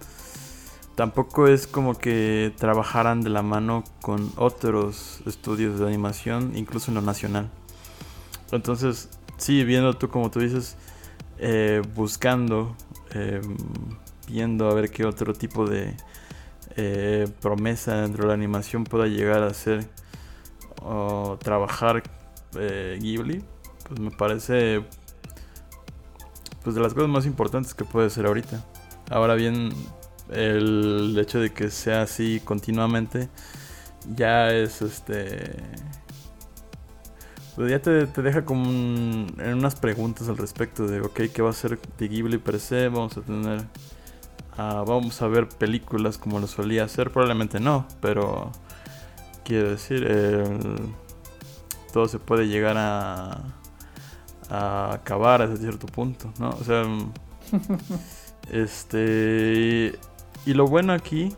Tampoco 0.96 1.48
es 1.48 1.68
como 1.68 1.94
que 1.94 2.52
trabajaran 2.58 3.22
de 3.22 3.30
la 3.30 3.44
mano 3.44 3.84
con 4.02 4.32
otros 4.36 5.22
estudios 5.28 5.78
de 5.78 5.86
animación, 5.86 6.54
incluso 6.56 6.90
en 6.90 6.96
lo 6.96 7.02
nacional. 7.04 7.52
Entonces, 8.52 9.10
sí, 9.38 9.64
viendo 9.64 9.94
tú 9.94 10.10
como 10.10 10.32
tú 10.32 10.40
dices, 10.40 10.76
eh, 11.38 11.84
buscando, 11.94 12.76
eh, 13.12 13.40
viendo 14.28 14.72
a 14.72 14.74
ver 14.74 14.90
qué 14.90 15.06
otro 15.06 15.34
tipo 15.34 15.68
de 15.68 15.96
eh, 16.78 17.28
promesa 17.42 18.02
dentro 18.02 18.24
de 18.24 18.30
la 18.30 18.34
animación 18.34 18.86
pueda 18.86 19.06
llegar 19.06 19.44
a 19.44 19.54
ser 19.54 19.88
o 20.82 21.38
trabajar 21.40 22.02
Ghibli, 22.54 23.44
pues 23.88 24.00
me 24.00 24.10
parece 24.10 24.84
pues 26.68 26.76
de 26.76 26.82
las 26.82 26.94
cosas 26.94 27.08
más 27.08 27.26
importantes 27.26 27.74
que 27.74 27.86
puede 27.86 28.10
ser 28.10 28.26
ahorita. 28.26 28.62
Ahora 29.10 29.36
bien, 29.36 29.70
el 30.30 31.18
hecho 31.18 31.40
de 31.40 31.54
que 31.54 31.70
sea 31.70 32.02
así 32.02 32.42
continuamente 32.44 33.30
ya 34.14 34.52
es 34.52 34.82
este 34.82 35.64
pues 37.56 37.72
ya 37.72 37.82
te, 37.82 38.06
deja 38.22 38.44
como 38.44 38.66
en 38.70 39.54
unas 39.54 39.76
preguntas 39.76 40.28
al 40.28 40.36
respecto 40.36 40.86
de, 40.88 41.00
ok, 41.00 41.22
¿qué 41.34 41.42
va 41.42 41.52
a 41.52 41.54
ser 41.54 41.80
de 41.80 42.08
Ghibli 42.10 42.38
per 42.38 42.60
se? 42.60 42.90
Vamos 42.90 43.16
a 43.16 43.22
tener, 43.22 43.62
uh, 44.58 44.84
vamos 44.84 45.22
a 45.22 45.28
ver 45.30 45.48
películas 45.48 46.18
como 46.18 46.38
lo 46.38 46.48
solía 46.48 46.84
hacer, 46.84 47.12
probablemente 47.12 47.62
no, 47.62 47.88
pero 48.02 48.52
quiero 49.46 49.70
decir, 49.70 50.06
todo 51.94 52.10
se 52.10 52.20
puede 52.20 52.50
llegar 52.50 52.76
a, 52.78 53.57
a 54.50 54.94
acabar 54.94 55.42
hasta 55.42 55.58
cierto 55.58 55.88
punto, 55.88 56.32
¿no? 56.40 56.50
O 56.50 56.64
sea, 56.64 56.84
este, 58.52 59.98
y 60.46 60.54
lo 60.54 60.68
bueno 60.68 60.94
aquí, 60.94 61.34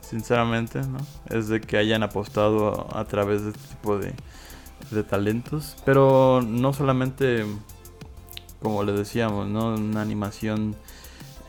sinceramente, 0.00 0.80
¿no? 0.80 0.98
Es 1.28 1.48
de 1.48 1.60
que 1.60 1.76
hayan 1.78 2.02
apostado 2.02 2.86
a 2.96 3.04
través 3.04 3.42
de 3.42 3.50
este 3.50 3.68
tipo 3.68 3.98
de 3.98 4.14
de 4.90 5.02
talentos, 5.02 5.76
pero 5.84 6.42
no 6.42 6.72
solamente, 6.72 7.44
como 8.62 8.84
le 8.84 8.92
decíamos, 8.92 9.48
¿no? 9.48 9.74
una 9.74 10.02
animación 10.02 10.76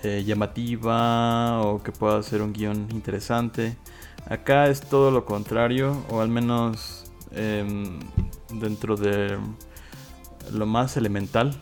eh, 0.04 0.24
llamativa 0.26 1.62
o 1.62 1.84
que 1.84 1.92
pueda 1.92 2.22
ser 2.24 2.42
un 2.42 2.54
guion 2.54 2.88
interesante. 2.92 3.78
Acá 4.30 4.68
es 4.68 4.82
todo 4.82 5.12
lo 5.12 5.26
contrario, 5.26 6.04
o 6.10 6.22
al 6.22 6.30
menos 6.30 7.06
em, 7.32 8.00
dentro 8.54 8.96
de 8.96 9.38
lo 10.52 10.66
más 10.66 10.98
elemental. 10.98 11.56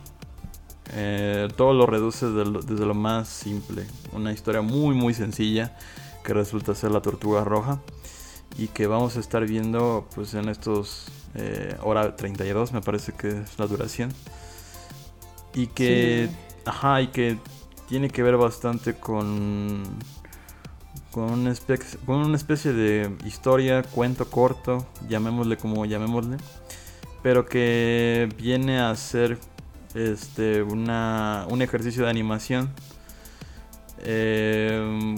Eh, 0.93 1.47
todo 1.55 1.73
lo 1.73 1.85
reduce 1.85 2.27
desde 2.27 2.85
lo 2.85 2.93
más 2.93 3.27
simple. 3.27 3.85
Una 4.13 4.31
historia 4.31 4.61
muy 4.61 4.95
muy 4.95 5.13
sencilla 5.13 5.75
que 6.23 6.33
resulta 6.33 6.75
ser 6.75 6.91
la 6.91 7.01
tortuga 7.01 7.43
roja 7.43 7.79
y 8.57 8.67
que 8.67 8.87
vamos 8.87 9.17
a 9.17 9.19
estar 9.19 9.45
viendo 9.45 10.07
pues 10.15 10.33
en 10.33 10.49
estos 10.49 11.07
eh, 11.35 11.75
hora 11.83 12.15
32 12.15 12.71
me 12.71 12.81
parece 12.81 13.13
que 13.13 13.29
es 13.29 13.59
la 13.59 13.67
duración. 13.67 14.11
Y 15.53 15.67
que, 15.67 16.29
ajá, 16.65 17.01
y 17.01 17.07
que 17.07 17.37
tiene 17.87 18.09
que 18.09 18.23
ver 18.23 18.35
bastante 18.35 18.95
con, 18.95 19.83
con, 21.11 21.31
una 21.31 21.51
especie, 21.51 21.97
con 22.05 22.17
una 22.17 22.35
especie 22.35 22.73
de 22.73 23.15
historia, 23.25 23.83
cuento 23.83 24.29
corto, 24.29 24.85
llamémosle 25.07 25.57
como 25.57 25.85
llamémosle, 25.85 26.37
pero 27.25 27.47
que 27.47 28.29
viene 28.37 28.79
a 28.79 28.95
ser 28.95 29.39
este, 29.95 30.61
una, 30.61 31.47
un 31.49 31.63
ejercicio 31.63 32.03
de 32.03 32.11
animación. 32.11 32.69
Eh, 34.01 35.15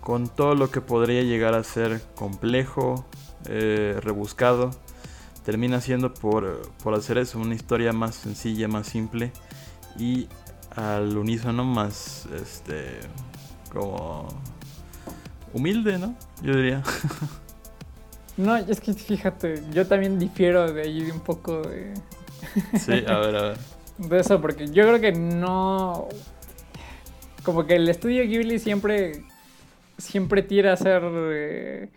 con 0.00 0.26
todo 0.26 0.56
lo 0.56 0.72
que 0.72 0.80
podría 0.80 1.22
llegar 1.22 1.54
a 1.54 1.62
ser 1.62 2.02
complejo, 2.16 3.06
eh, 3.44 4.00
rebuscado, 4.02 4.72
termina 5.44 5.80
siendo 5.80 6.12
por, 6.12 6.68
por 6.82 6.92
hacer 6.94 7.18
eso, 7.18 7.38
una 7.38 7.54
historia 7.54 7.92
más 7.92 8.16
sencilla, 8.16 8.66
más 8.66 8.88
simple 8.88 9.30
y 9.96 10.26
al 10.74 11.16
unísono 11.16 11.64
más, 11.64 12.26
este, 12.34 12.98
como 13.72 14.26
humilde, 15.52 16.00
¿no? 16.00 16.16
Yo 16.42 16.56
diría. 16.56 16.82
No, 18.36 18.56
es 18.56 18.80
que 18.80 18.94
fíjate, 18.94 19.62
yo 19.72 19.86
también 19.86 20.18
difiero 20.18 20.72
de 20.72 20.82
ahí 20.82 21.10
un 21.10 21.20
poco 21.20 21.62
de... 21.62 21.94
Sí, 22.78 23.04
a 23.06 23.18
ver, 23.18 23.36
a 23.36 23.42
ver. 23.42 23.58
De 23.98 24.18
eso, 24.18 24.40
porque 24.40 24.68
yo 24.68 24.84
creo 24.84 25.00
que 25.00 25.12
no... 25.12 26.08
Como 27.44 27.66
que 27.66 27.76
el 27.76 27.88
estudio 27.88 28.24
Ghibli 28.24 28.58
siempre... 28.58 29.24
Siempre 29.98 30.42
tira 30.42 30.70
a 30.70 30.74
hacer... 30.74 31.02
Eh, 31.04 31.88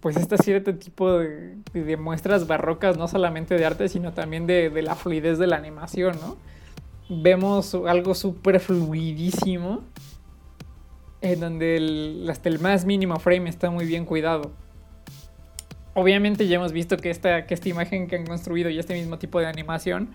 pues 0.00 0.16
este 0.16 0.38
cierto 0.38 0.74
tipo 0.76 1.18
de, 1.18 1.56
de, 1.72 1.96
muestras 1.96 2.46
barrocas, 2.46 2.96
no 2.96 3.08
solamente 3.08 3.56
de 3.56 3.66
arte, 3.66 3.88
sino 3.88 4.12
también 4.12 4.46
de, 4.46 4.70
de 4.70 4.82
la 4.82 4.94
fluidez 4.94 5.38
de 5.38 5.48
la 5.48 5.56
animación, 5.56 6.16
¿no? 6.20 6.36
Vemos 7.08 7.74
algo 7.74 8.14
súper 8.14 8.60
fluidísimo, 8.60 9.82
en 11.20 11.40
donde 11.40 11.76
el, 11.76 12.28
hasta 12.30 12.48
el 12.48 12.60
más 12.60 12.84
mínimo 12.84 13.18
frame 13.18 13.48
está 13.48 13.70
muy 13.70 13.86
bien 13.86 14.04
cuidado. 14.04 14.52
Obviamente 15.98 16.46
ya 16.46 16.56
hemos 16.56 16.72
visto 16.72 16.96
que 16.96 17.10
esta, 17.10 17.46
que 17.46 17.54
esta 17.54 17.68
imagen 17.68 18.06
que 18.06 18.16
han 18.16 18.26
construido 18.26 18.70
y 18.70 18.78
este 18.78 18.94
mismo 18.94 19.18
tipo 19.18 19.40
de 19.40 19.46
animación 19.46 20.10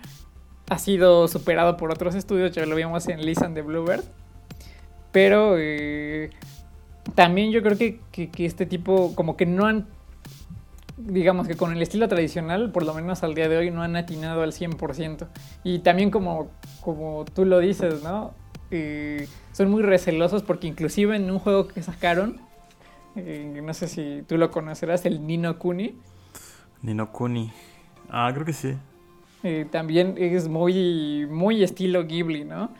ha 0.70 0.78
sido 0.78 1.28
superado 1.28 1.76
por 1.76 1.90
otros 1.92 2.14
estudios, 2.14 2.52
ya 2.52 2.64
lo 2.64 2.74
vimos 2.74 3.06
en 3.08 3.24
Listen 3.24 3.54
de 3.54 3.62
Bluebird, 3.62 4.04
pero... 5.12 5.56
Eh, 5.58 6.30
también 7.14 7.52
yo 7.52 7.62
creo 7.62 7.76
que, 7.76 8.00
que, 8.10 8.46
este 8.46 8.66
tipo, 8.66 9.14
como 9.14 9.36
que 9.36 9.46
no 9.46 9.66
han, 9.66 9.86
digamos 10.96 11.46
que 11.46 11.56
con 11.56 11.72
el 11.72 11.82
estilo 11.82 12.08
tradicional, 12.08 12.72
por 12.72 12.84
lo 12.84 12.94
menos 12.94 13.22
al 13.22 13.34
día 13.34 13.48
de 13.48 13.56
hoy, 13.56 13.70
no 13.70 13.82
han 13.82 13.96
atinado 13.96 14.42
al 14.42 14.52
100%. 14.52 15.26
Y 15.62 15.80
también 15.80 16.10
como, 16.10 16.50
como 16.80 17.24
tú 17.26 17.44
lo 17.44 17.58
dices, 17.58 18.02
¿no? 18.02 18.32
Eh, 18.70 19.28
son 19.52 19.70
muy 19.70 19.82
recelosos 19.82 20.42
porque 20.42 20.66
inclusive 20.66 21.14
en 21.14 21.30
un 21.30 21.38
juego 21.38 21.68
que 21.68 21.82
sacaron, 21.82 22.40
eh, 23.16 23.60
no 23.62 23.74
sé 23.74 23.88
si 23.88 24.24
tú 24.26 24.36
lo 24.36 24.50
conocerás, 24.50 25.04
el 25.06 25.26
Nino 25.26 25.58
Kuni. 25.58 25.96
Nino 26.82 27.12
Kuni. 27.12 27.52
Ah, 28.08 28.30
creo 28.32 28.44
que 28.44 28.52
sí. 28.52 28.74
Eh, 29.42 29.66
también 29.70 30.14
es 30.16 30.48
muy, 30.48 31.26
muy 31.30 31.62
estilo 31.62 32.04
Ghibli, 32.04 32.44
¿no? 32.44 32.70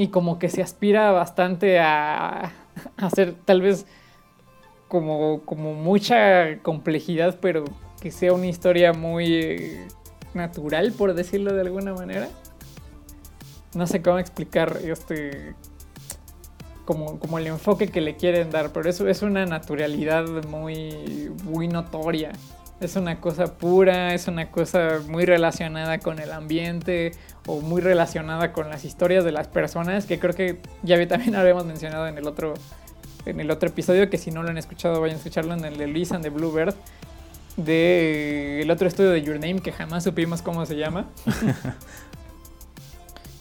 y 0.00 0.08
como 0.08 0.38
que 0.38 0.48
se 0.48 0.62
aspira 0.62 1.10
bastante 1.10 1.78
a, 1.78 2.52
hacer 2.96 3.34
tal 3.44 3.60
vez 3.60 3.84
como, 4.88 5.42
como 5.42 5.74
mucha 5.74 6.56
complejidad, 6.62 7.36
pero 7.38 7.64
que 8.00 8.10
sea 8.10 8.32
una 8.32 8.46
historia 8.46 8.94
muy 8.94 9.76
natural, 10.32 10.94
por 10.96 11.12
decirlo 11.12 11.52
de 11.52 11.60
alguna 11.60 11.92
manera. 11.92 12.30
no 13.74 13.86
sé 13.86 14.00
cómo 14.00 14.18
explicar 14.18 14.78
este 14.82 15.54
como, 16.90 17.20
como 17.20 17.38
el 17.38 17.46
enfoque 17.46 17.86
que 17.86 18.00
le 18.00 18.16
quieren 18.16 18.50
dar, 18.50 18.72
pero 18.72 18.90
eso 18.90 19.06
es 19.06 19.22
una 19.22 19.46
naturalidad 19.46 20.26
muy, 20.48 21.30
muy 21.44 21.68
notoria. 21.68 22.32
Es 22.80 22.96
una 22.96 23.20
cosa 23.20 23.58
pura, 23.58 24.12
es 24.12 24.26
una 24.26 24.50
cosa 24.50 24.98
muy 25.06 25.24
relacionada 25.24 26.00
con 26.00 26.18
el 26.18 26.32
ambiente 26.32 27.12
o 27.46 27.60
muy 27.60 27.80
relacionada 27.80 28.52
con 28.52 28.70
las 28.70 28.84
historias 28.84 29.24
de 29.24 29.30
las 29.30 29.46
personas, 29.46 30.04
que 30.04 30.18
creo 30.18 30.34
que 30.34 30.58
ya 30.82 31.06
también 31.06 31.36
habíamos 31.36 31.64
mencionado 31.64 32.08
en 32.08 32.18
el 32.18 32.26
otro 32.26 32.54
en 33.24 33.38
el 33.38 33.52
otro 33.52 33.68
episodio, 33.68 34.10
que 34.10 34.18
si 34.18 34.32
no 34.32 34.42
lo 34.42 34.48
han 34.48 34.58
escuchado 34.58 35.00
vayan 35.00 35.14
a 35.14 35.18
escucharlo 35.18 35.54
en 35.54 35.64
el 35.64 35.76
de 35.76 35.86
Lisa 35.86 36.16
and 36.16 36.24
the 36.24 36.30
Bluebird, 36.30 36.74
de 37.56 38.62
el 38.62 38.70
otro 38.72 38.88
estudio 38.88 39.10
de 39.10 39.22
Your 39.22 39.36
Name, 39.36 39.60
que 39.60 39.70
jamás 39.70 40.02
supimos 40.02 40.42
cómo 40.42 40.66
se 40.66 40.74
llama. 40.74 41.06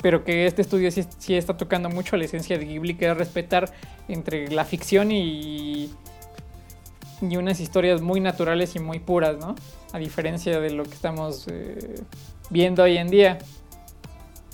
pero 0.02 0.24
que 0.24 0.46
este 0.46 0.62
estudio 0.62 0.90
sí, 0.92 1.36
está 1.36 1.58
tocando 1.58 1.90
mucho 1.90 2.16
la 2.16 2.26
esencia 2.26 2.58
de 2.58 2.66
Ghibli, 2.66 2.96
que 2.96 3.10
es 3.10 3.18
respetar 3.18 3.72
entre 4.08 4.50
la 4.50 4.64
ficción 4.64 5.12
y, 5.12 5.94
y 7.22 7.38
unas 7.38 7.60
historias 7.60 8.02
muy 8.02 8.22
naturales 8.22 8.76
y 8.76 8.80
muy 8.80 9.00
puras, 9.00 9.38
¿no? 9.38 9.56
A 9.92 10.00
diferencia 10.00 10.60
de 10.60 10.72
lo 10.72 10.84
que 10.84 10.94
estamos 10.94 11.48
eh, 11.52 11.96
viendo 12.50 12.84
hoy 12.84 12.98
en 12.98 13.10
día. 13.10 13.40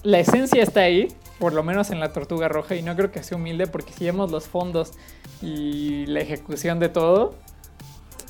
La 0.03 0.19
esencia 0.19 0.63
está 0.63 0.81
ahí, 0.81 1.09
por 1.39 1.53
lo 1.53 1.63
menos 1.63 1.91
en 1.91 1.99
la 1.99 2.11
Tortuga 2.11 2.47
Roja, 2.47 2.75
y 2.75 2.81
no 2.81 2.95
creo 2.95 3.11
que 3.11 3.21
sea 3.21 3.37
humilde 3.37 3.67
porque 3.67 3.93
si 3.93 4.05
vemos 4.05 4.31
los 4.31 4.47
fondos 4.47 4.93
y 5.41 6.05
la 6.07 6.21
ejecución 6.21 6.79
de 6.79 6.89
todo, 6.89 7.35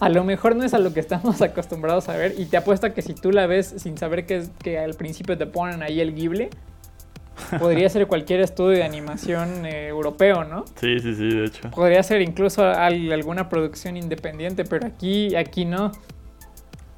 a 0.01 0.10
lo 0.10 0.25
mejor 0.25 0.57
no 0.57 0.65
es 0.65 0.74
a 0.74 0.79
lo 0.79 0.93
que 0.93 1.00
estamos 1.00 1.41
acostumbrados 1.41 2.10
a 2.10 2.17
ver, 2.17 2.36
y 2.38 2.45
te 2.45 2.57
apuesto 2.57 2.93
que 2.93 3.01
si 3.01 3.13
tú 3.13 3.31
la 3.31 3.48
ves 3.48 3.75
sin 3.77 3.98
saber 3.98 4.25
que, 4.25 4.45
que 4.62 4.79
al 4.79 4.95
principio 4.95 5.38
te 5.38 5.45
ponen 5.45 5.81
ahí 5.81 6.01
el 6.01 6.13
Ghibli, 6.13 6.50
Podría 7.59 7.89
ser 7.89 8.07
cualquier 8.07 8.41
estudio 8.41 8.77
de 8.77 8.83
animación 8.83 9.65
eh, 9.65 9.87
europeo, 9.87 10.43
¿no? 10.43 10.65
Sí, 10.79 10.99
sí, 10.99 11.15
sí, 11.15 11.29
de 11.29 11.45
hecho. 11.45 11.69
Podría 11.71 12.01
ser 12.03 12.21
incluso 12.21 12.63
alguna 12.65 13.49
producción 13.49 13.97
independiente, 13.97 14.63
pero 14.65 14.87
aquí, 14.87 15.35
aquí 15.35 15.65
no. 15.65 15.91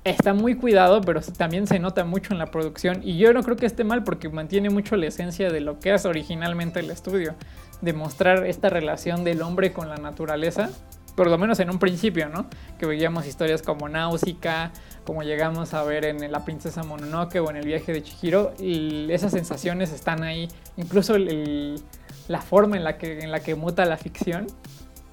Está 0.04 0.34
muy 0.34 0.56
cuidado, 0.56 1.02
pero 1.02 1.20
también 1.22 1.68
se 1.68 1.80
nota 1.80 2.06
mucho 2.06 2.34
en 2.34 2.40
la 2.40 2.46
producción. 2.46 3.02
Y 3.04 3.18
yo 3.18 3.34
no 3.34 3.44
creo 3.44 3.58
que 3.58 3.66
esté 3.66 3.84
mal 3.84 4.06
porque 4.06 4.30
mantiene 4.30 4.70
mucho 4.70 4.96
la 4.96 5.08
esencia 5.08 5.52
de 5.52 5.60
lo 5.60 5.80
que 5.80 5.94
es 5.94 6.06
originalmente 6.06 6.80
el 6.80 6.90
estudio. 6.90 7.36
De 7.82 7.92
mostrar 7.92 8.46
esta 8.48 8.70
relación 8.70 9.26
del 9.26 9.42
hombre 9.42 9.74
con 9.74 9.90
la 9.90 9.98
naturaleza. 9.98 10.70
Por 11.18 11.32
lo 11.32 11.40
menos 11.40 11.60
en 11.60 11.72
un 11.72 11.80
principio, 11.80 12.30
¿no? 12.30 12.46
Que 12.78 12.86
veíamos 12.86 13.26
historias 13.26 13.64
como 13.64 13.90
Náusica, 13.90 14.72
como 15.04 15.24
llegamos 15.24 15.74
a 15.74 15.82
ver 15.82 16.06
en 16.06 16.32
La 16.32 16.46
Princesa 16.46 16.84
Mononoke 16.84 17.40
o 17.40 17.50
en 17.50 17.56
El 17.56 17.66
viaje 17.66 17.92
de 17.92 18.04
Chihiro, 18.04 18.54
y 18.60 19.12
esas 19.12 19.32
sensaciones 19.32 19.92
están 19.92 20.22
ahí. 20.22 20.48
Incluso 20.78 21.16
la 21.18 22.42
forma 22.42 22.78
en 22.78 22.84
la, 22.84 23.00
que, 23.00 23.22
en 23.22 23.32
la 23.32 23.40
que 23.40 23.56
muta 23.56 23.84
la 23.86 23.98
ficción 23.98 24.46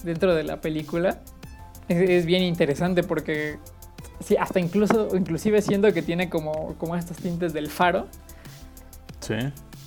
dentro 0.03 0.35
de 0.35 0.45
la 0.45 0.61
película 0.61 1.21
es, 1.89 2.27
bien 2.27 2.43
interesante 2.43 3.03
porque 3.03 3.57
sí, 4.21 4.37
hasta 4.37 4.61
incluso, 4.61 5.09
inclusive 5.17 5.63
siendo 5.63 5.91
que 5.95 6.03
tiene 6.03 6.29
como, 6.29 6.75
como 6.75 6.97
estos 6.97 7.17
tintes 7.17 7.55
del 7.55 7.71
faro. 7.71 8.09
Sí. 9.21 9.37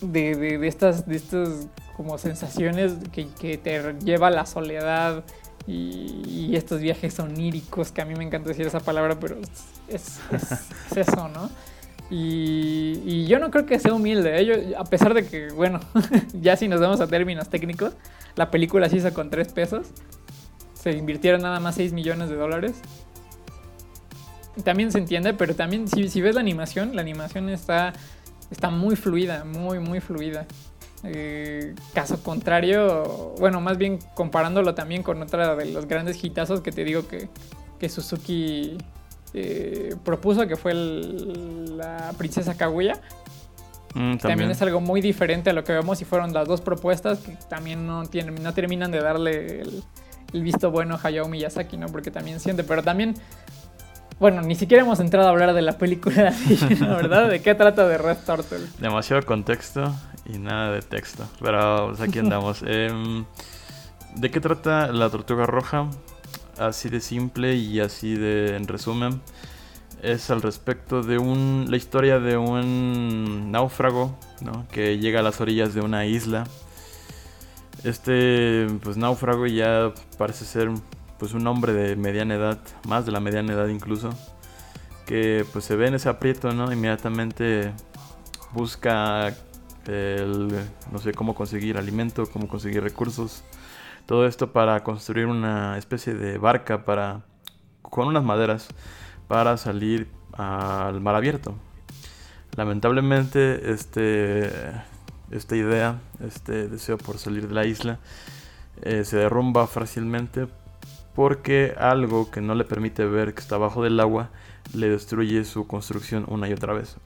De, 0.02 0.68
estas, 0.68 1.08
de 1.08 1.16
estas 1.16 1.68
como 1.96 2.18
sensaciones 2.18 2.94
que, 3.12 3.28
que 3.40 3.60
te 3.60 3.94
lleva 4.04 4.28
a 4.28 4.32
la 4.32 4.48
soledad, 4.48 5.24
y, 5.68 6.56
estos 6.56 6.80
viajes 6.80 7.20
oníricos, 7.20 7.91
que 7.91 8.02
a 8.02 8.06
mí 8.06 8.15
me 8.15 8.24
encanta 8.24 8.50
decir 8.50 8.65
esa 8.65 8.80
palabra, 8.80 9.20
pero 9.20 9.38
es, 9.89 10.20
eso, 10.96 11.28
¿no? 11.28 11.50
Y, 12.10 13.26
yo 13.28 13.39
no 13.39 13.52
creo 13.52 13.65
que 13.65 13.78
sea 13.80 13.94
humilde, 13.94 14.41
¿eh? 14.41 14.76
a 14.78 14.86
pesar 14.86 15.13
de 15.13 15.28
que, 15.28 15.50
bueno, 15.50 15.82
ya 16.34 16.56
si 16.56 16.70
nos 16.70 16.80
vamos 16.80 17.02
a 17.02 17.08
términos 17.08 17.50
técnicos, 17.50 17.94
la 18.36 18.50
película 18.50 18.88
se 18.88 18.98
hizo 18.98 19.13
con 19.13 19.30
3 19.30 19.52
pesos, 19.52 19.88
se 20.74 20.94
invirtieron 20.94 21.41
nada 21.41 21.60
más 21.60 21.76
6 21.76 21.91
millones 21.91 22.30
de 22.30 22.36
dólares. 22.36 22.76
También 24.63 24.91
se 24.91 25.00
entiende, 25.00 25.34
pero 25.34 25.54
también 25.54 25.88
si, 25.88 26.08
si 26.10 26.22
ves 26.22 26.34
la 26.34 26.41
animación, 26.41 26.96
la 26.96 27.02
animación 27.02 27.50
está, 27.50 27.94
está 28.50 28.72
muy 28.72 28.96
fluida, 28.96 29.44
muy, 29.44 29.80
muy 29.80 30.00
fluida. 30.00 30.48
Eh, 31.04 31.76
caso 31.94 32.22
contrario, 32.24 33.36
bueno, 33.40 33.62
más 33.62 33.78
bien 33.78 34.00
comparándolo 34.16 34.74
también 34.74 35.04
con 35.04 35.22
otra 35.22 35.56
de 35.56 35.66
los 35.66 35.88
grandes 35.88 36.24
hitazos 36.24 36.62
que 36.62 36.72
te 36.72 36.84
digo 36.84 37.08
que, 37.08 37.30
que 37.80 37.88
Suzuki 37.88 38.78
eh, 39.34 39.96
propuso, 40.04 40.48
que 40.48 40.56
fue 40.56 40.74
la 40.74 42.12
Princesa 42.18 42.58
Kaguya. 42.58 43.00
Mm, 43.94 44.18
también. 44.18 44.52
es 44.52 44.62
algo 44.62 44.82
muy 44.82 45.02
diferente 45.02 45.52
a 45.52 45.54
lo 45.54 45.64
que 45.64 45.74
vemos 45.74 46.02
y 46.02 46.06
fueron 46.06 46.34
las 46.34 46.48
dos 46.48 46.62
propuestas 46.62 47.20
que 47.20 47.38
también 47.50 47.88
no, 47.88 48.06
tienen, 48.06 48.36
no 48.44 48.54
terminan 48.54 48.92
de 48.92 49.00
darle 49.00 49.62
el, 49.62 49.84
el 50.34 50.44
visto 50.44 50.72
bueno 50.72 50.96
a 50.96 51.08
Hayao 51.08 51.28
Miyazaki, 51.28 51.78
¿no? 51.78 51.88
Porque 51.88 52.12
también 52.12 52.40
siente, 52.40 52.64
pero 52.64 52.84
también 52.84 53.16
bueno, 54.20 54.42
ni 54.42 54.56
siquiera 54.56 54.84
hemos 54.84 55.00
entrado 55.00 55.28
a 55.28 55.32
hablar 55.32 55.54
de 55.54 55.62
la 55.62 55.78
película, 55.78 56.34
¿la 56.80 56.96
verdad? 56.96 57.30
¿De 57.30 57.42
qué 57.42 57.54
trata 57.54 57.88
de 57.88 58.00
Red 58.00 58.18
Turtle? 58.26 58.66
Demasiado 58.80 59.24
contexto 59.24 59.94
y 60.28 60.38
nada 60.38 60.72
de 60.72 60.82
texto. 60.82 61.28
Pero 61.42 61.88
pues, 61.88 62.02
aquí 62.02 62.20
andamos. 62.20 62.62
Em, 62.66 63.26
¿De 64.16 64.32
qué 64.32 64.40
trata 64.40 64.92
la 64.92 65.10
tortuga 65.10 65.46
roja? 65.46 65.90
Así 66.58 66.90
de 66.90 67.02
simple 67.02 67.56
y 67.56 67.80
así 67.80 68.16
de 68.16 68.56
en 68.56 68.68
resumen. 68.68 69.22
Es 70.02 70.30
al 70.30 70.42
respecto 70.42 71.02
de 71.02 71.18
un, 71.18 71.66
la 71.70 71.78
historia 71.78 72.20
de 72.20 72.38
un 72.38 73.52
náufrago 73.52 74.18
¿no? 74.42 74.68
que 74.72 74.98
llega 75.00 75.20
a 75.20 75.24
las 75.24 75.42
orillas 75.42 75.74
de 75.74 75.82
una 75.82 76.06
isla. 76.06 76.46
Este 77.84 78.68
pues 78.82 78.98
náufrago 78.98 79.46
ya 79.46 79.92
parece 80.18 80.46
ser 80.46 80.72
pues 81.20 81.34
un 81.34 81.46
hombre 81.48 81.74
de 81.74 81.96
mediana 81.96 82.36
edad, 82.36 82.60
más 82.88 83.06
de 83.06 83.12
la 83.12 83.20
mediana 83.20 83.54
edad 83.54 83.68
incluso, 83.68 84.10
que 85.06 85.46
pues 85.52 85.66
se 85.66 85.76
ve 85.76 85.88
en 85.88 85.96
ese 85.96 86.10
aprieto, 86.10 86.52
¿no? 86.54 86.72
Inmediatamente 86.72 87.72
busca 88.54 89.34
el, 89.88 90.50
no 90.91 91.00
sé, 91.00 91.13
cómo 91.13 91.36
conseguir 91.36 91.78
alimento, 91.78 92.26
cómo 92.28 92.47
conseguir 92.47 92.84
recursos, 92.84 93.43
todo 94.06 94.26
esto 94.26 94.52
para 94.52 94.84
construir 94.84 95.26
una 95.26 95.78
especie 95.78 96.13
de 96.13 96.38
barca 96.38 96.86
para, 96.86 97.26
con 97.82 98.08
unas 98.08 98.23
maderas, 98.23 98.69
para 99.28 99.58
salir 99.58 100.08
al 100.34 101.02
mar 101.02 101.15
abierto. 101.15 101.56
Lamentablemente, 102.56 103.71
este, 103.71 104.52
esta 105.32 105.56
idea, 105.56 106.00
este 106.26 106.67
deseo 106.67 106.97
por 106.97 107.17
salir 107.17 107.47
de 107.47 107.54
la 107.54 107.65
isla, 107.65 108.00
eh, 108.82 109.04
se 109.04 109.17
derrumba 109.17 109.67
fácilmente 109.67 110.47
porque 111.15 111.73
algo 111.78 112.30
que 112.30 112.41
no 112.41 112.54
le 112.54 112.63
permite 112.63 113.06
ver 113.06 113.34
que 113.34 113.41
está 113.41 113.56
abajo 113.56 113.84
del 113.84 114.00
agua 114.00 114.30
le 114.73 114.88
destruye 114.89 115.43
su 115.45 115.65
construcción 115.65 116.26
una 116.28 116.47
y 116.47 116.54
otra 116.54 116.73
vez. 116.73 116.97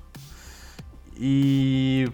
Y 1.15 2.05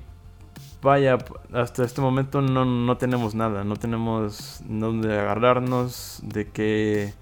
vaya, 0.88 1.18
hasta 1.54 1.84
este 1.84 2.02
momento 2.02 2.42
no, 2.42 2.98
tenemos 2.98 3.36
nada, 3.36 3.64
no 3.64 3.76
tenemos 3.76 4.62
dónde 4.66 5.20
agarrarnos, 5.20 6.20
de 6.24 6.50
qué, 6.50 7.14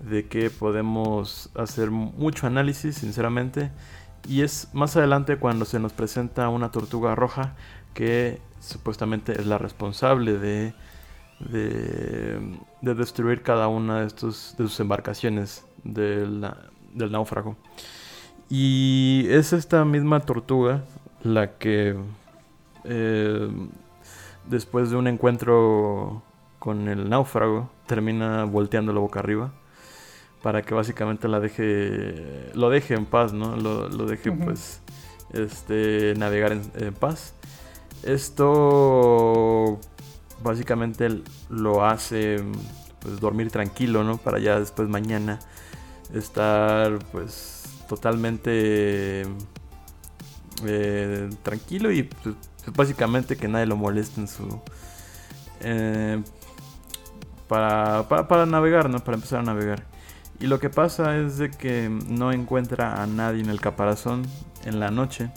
de 0.00 0.26
qué 0.26 0.50
podemos 0.50 1.50
hacer 1.54 1.90
mucho 1.90 2.46
análisis, 2.46 2.96
sinceramente. 2.96 3.70
Y 4.28 4.42
es 4.42 4.68
más 4.72 4.96
adelante 4.96 5.38
cuando 5.38 5.64
se 5.64 5.78
nos 5.78 5.92
presenta 5.92 6.48
una 6.48 6.70
tortuga 6.70 7.14
roja 7.14 7.54
que 7.94 8.40
supuestamente 8.60 9.32
es 9.32 9.46
la 9.46 9.58
responsable 9.58 10.38
de 10.38 10.74
de, 11.38 12.40
destruir 12.80 13.42
cada 13.42 13.68
una 13.68 14.00
de, 14.00 14.06
estos, 14.06 14.54
de 14.58 14.64
sus 14.64 14.80
embarcaciones 14.80 15.64
del, 15.84 16.46
náufrago. 16.94 17.56
Y 18.48 19.26
es 19.28 19.52
esta 19.52 19.84
misma 19.84 20.20
tortuga 20.20 20.84
la 21.22 21.58
que 21.58 21.96
eh, 22.86 23.48
después 24.46 24.90
de 24.90 24.96
un 24.96 25.06
encuentro 25.06 26.22
con 26.58 26.88
el 26.88 27.08
náufrago 27.08 27.70
termina 27.86 28.44
volteándolo 28.44 29.00
boca 29.00 29.20
arriba 29.20 29.52
para 30.42 30.62
que 30.62 30.74
básicamente 30.74 31.28
la 31.28 31.40
deje 31.40 32.50
lo 32.54 32.70
deje 32.70 32.94
en 32.94 33.06
paz 33.06 33.32
no 33.32 33.56
lo, 33.56 33.88
deje 34.06 34.32
pues 34.32 34.80
este 35.32 36.14
navegar 36.16 36.52
en, 36.52 36.62
en, 36.76 36.94
paz. 36.94 37.34
Esto 38.02 39.80
básicamente 40.42 41.22
lo 41.50 41.84
hace 41.84 42.36
pues 43.00 43.20
dormir 43.20 43.50
tranquilo, 43.50 44.04
¿no? 44.04 44.18
Para 44.18 44.38
ya 44.38 44.60
después 44.60 44.88
mañana 44.88 45.40
estar 46.14 46.98
pues 47.10 47.64
totalmente 47.88 49.24
eh, 50.64 51.30
tranquilo 51.42 51.90
y 51.90 52.04
pues, 52.04 52.34
básicamente 52.74 53.36
que 53.36 53.48
nadie 53.48 53.66
lo 53.66 53.76
moleste 53.76 54.20
en 54.20 54.28
su... 54.28 54.60
Eh, 55.60 56.22
para, 57.48 58.08
para, 58.08 58.46
navegar, 58.46 58.90
¿no? 58.90 58.98
Para 59.00 59.16
empezar 59.16 59.40
a 59.40 59.42
navegar. 59.42 59.84
Y 60.40 60.46
lo 60.46 60.58
que 60.58 60.68
pasa 60.68 61.16
es 61.16 61.38
de 61.38 61.50
que 61.50 61.88
no 61.88 62.32
encuentra 62.32 63.02
a 63.02 63.06
nadie 63.06 63.42
en 63.42 63.50
el 63.50 63.60
caparazón 63.60 64.26
en 64.64 64.80
la 64.80 64.90
noche. 64.90 65.30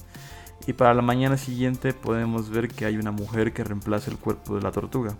Y 0.68 0.74
para 0.74 0.94
la 0.94 1.02
mañana 1.02 1.38
siguiente 1.38 1.94
podemos 1.94 2.50
ver 2.50 2.68
que 2.68 2.86
hay 2.86 2.98
una 2.98 3.12
mujer 3.12 3.54
que 3.54 3.64
reemplaza 3.64 4.12
el 4.12 4.18
cuerpo 4.18 4.56
de 4.56 4.62
la 4.62 4.72
tortuga. 4.72 5.16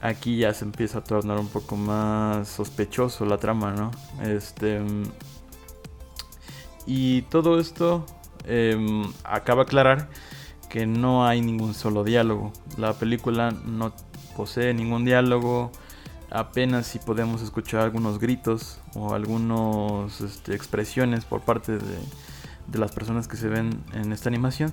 Aquí 0.00 0.38
ya 0.38 0.54
se 0.54 0.64
empieza 0.64 0.98
a 0.98 1.04
tornar 1.04 1.38
un 1.38 1.48
poco 1.48 1.76
más 1.76 2.48
sospechoso 2.48 3.24
la 3.24 3.38
trama, 3.38 3.72
¿no? 3.72 3.90
Este. 4.22 4.80
Y 6.86 7.22
todo 7.22 7.58
esto 7.58 8.06
em, 8.44 9.04
acaba 9.24 9.62
aclarar 9.62 10.08
que 10.76 10.84
no 10.84 11.26
hay 11.26 11.40
ningún 11.40 11.72
solo 11.72 12.04
diálogo. 12.04 12.52
La 12.76 12.92
película 12.92 13.50
no 13.64 13.94
posee 14.36 14.74
ningún 14.74 15.06
diálogo. 15.06 15.72
Apenas 16.28 16.86
si 16.86 16.98
podemos 16.98 17.40
escuchar 17.40 17.80
algunos 17.80 18.18
gritos 18.18 18.78
o 18.94 19.14
algunas 19.14 20.20
este, 20.20 20.54
expresiones 20.54 21.24
por 21.24 21.40
parte 21.40 21.78
de, 21.78 22.78
las 22.78 22.92
personas 22.92 23.26
que 23.26 23.38
se 23.38 23.48
ven 23.48 23.70
en 23.94 24.12
esta 24.12 24.28
animación. 24.28 24.70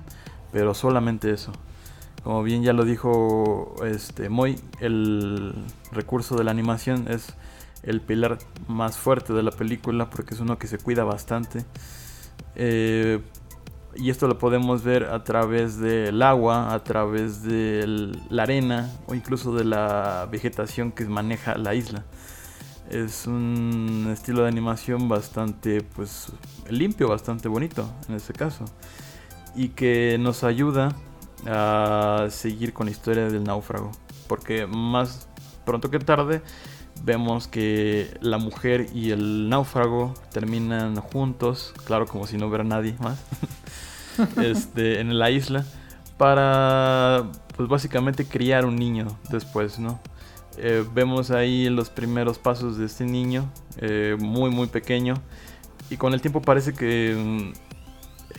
Pero 0.51 0.73
solamente 0.73 1.31
eso. 1.31 1.53
Como 2.21 2.43
bien 2.43 2.63
ya 2.63 2.73
lo 2.73 2.83
dijo 2.83 3.73
este 3.85 4.27
Moy, 4.27 4.59
el 4.81 5.55
recurso 5.93 6.35
de 6.35 6.43
la 6.43 6.51
animación 6.51 7.07
es 7.09 7.27
el 7.81 8.01
pilar 8.01 8.39
más 8.67 8.97
fuerte 8.97 9.31
de 9.31 9.41
la 9.41 9.51
película 9.51 10.09
porque 10.09 10.33
es 10.33 10.41
uno 10.41 10.57
que 10.57 10.67
se 10.67 10.79
cuida 10.79 11.05
bastante. 11.05 11.63
Eh, 12.55 13.21
y 13.95 14.09
esto 14.09 14.27
lo 14.27 14.37
podemos 14.37 14.83
ver 14.83 15.05
a 15.05 15.23
través 15.23 15.79
del 15.79 16.21
agua, 16.21 16.73
a 16.73 16.83
través 16.83 17.43
de 17.43 18.11
la 18.29 18.43
arena 18.43 18.91
o 19.07 19.15
incluso 19.15 19.53
de 19.53 19.63
la 19.63 20.27
vegetación 20.31 20.91
que 20.91 21.05
maneja 21.05 21.55
la 21.57 21.75
isla. 21.75 22.03
Es 22.89 23.27
un 23.27 24.09
estilo 24.11 24.43
de 24.43 24.49
animación 24.49 25.07
bastante 25.07 25.81
pues 25.81 26.31
limpio, 26.69 27.07
bastante 27.07 27.47
bonito 27.47 27.89
en 28.09 28.15
este 28.15 28.33
caso. 28.33 28.65
Y 29.55 29.69
que 29.69 30.17
nos 30.19 30.43
ayuda 30.43 30.95
a 31.45 32.27
seguir 32.29 32.73
con 32.73 32.87
la 32.87 32.91
historia 32.91 33.29
del 33.29 33.43
náufrago. 33.43 33.91
Porque 34.27 34.65
más 34.65 35.27
pronto 35.65 35.89
que 35.89 35.99
tarde 35.99 36.41
vemos 37.03 37.47
que 37.47 38.17
la 38.21 38.37
mujer 38.37 38.87
y 38.93 39.11
el 39.11 39.49
náufrago 39.49 40.13
terminan 40.31 40.95
juntos, 40.95 41.73
claro, 41.85 42.05
como 42.05 42.27
si 42.27 42.37
no 42.37 42.47
hubiera 42.47 42.63
nadie 42.63 42.95
más, 42.99 43.19
este, 44.41 44.99
en 44.99 45.17
la 45.17 45.31
isla, 45.31 45.65
para, 46.17 47.31
pues 47.55 47.67
básicamente 47.69 48.25
criar 48.25 48.65
un 48.65 48.75
niño 48.75 49.07
después, 49.29 49.79
¿no? 49.79 49.99
Eh, 50.57 50.85
vemos 50.93 51.31
ahí 51.31 51.69
los 51.69 51.89
primeros 51.89 52.37
pasos 52.37 52.77
de 52.77 52.85
este 52.85 53.05
niño, 53.05 53.49
eh, 53.77 54.15
muy, 54.19 54.51
muy 54.51 54.67
pequeño, 54.67 55.15
y 55.89 55.97
con 55.97 56.13
el 56.13 56.21
tiempo 56.21 56.41
parece 56.41 56.73
que 56.73 57.15
mm, 57.17 57.53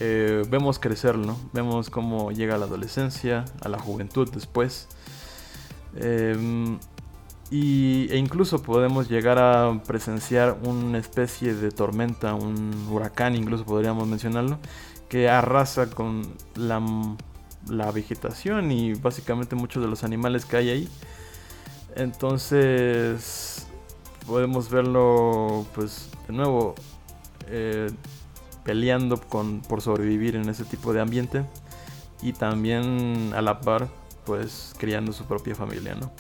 eh, 0.01 0.43
vemos 0.49 0.79
crecerlo, 0.79 1.37
Vemos 1.53 1.91
cómo 1.91 2.31
llega 2.33 2.55
a 2.55 2.59
la 2.59 2.67
adolescencia, 2.67 3.45
a 3.61 3.69
la 3.69 3.79
juventud 3.79 4.31
después. 4.33 4.89
Y, 7.51 8.09
e 8.11 8.17
incluso 8.17 8.63
podemos 8.63 9.09
llegar 9.09 9.39
a 9.39 9.81
presenciar 9.87 10.59
una 10.65 10.99
especie 10.99 11.55
de 11.55 11.71
tormenta, 11.71 12.35
un 12.35 12.89
huracán, 12.91 13.37
incluso 13.37 13.65
podríamos 13.65 14.09
mencionarlo, 14.09 14.59
que 15.09 15.29
arrasa 15.29 15.91
con 15.91 16.23
la, 16.55 16.83
la 17.69 17.91
vegetación 17.91 18.73
y 18.73 18.95
básicamente 18.95 19.57
muchos 19.57 19.83
de 19.83 19.89
los 19.89 20.05
animales 20.05 20.45
que 20.45 20.57
hay 20.57 20.71
ahí. 20.71 20.89
Entonces 21.97 23.67
podemos 24.27 24.71
verlo, 24.71 25.67
pues 25.75 26.11
de 26.27 26.35
nuevo, 26.35 26.75
eh, 27.49 27.91
peleando 28.65 29.21
con, 29.21 29.61
por 29.61 29.81
sobrevivir 29.81 30.37
en 30.37 30.49
ese 30.49 30.65
tipo 30.65 30.93
de 30.93 31.01
ambiente 31.01 31.45
y 32.23 32.33
también 32.33 33.33
a 33.35 33.43
la 33.43 33.61
par 33.61 33.89
pues 34.25 34.75
criando 34.79 35.13
su 35.13 35.25
propia 35.25 35.55
familia, 35.55 35.95
¿no? 35.95 36.11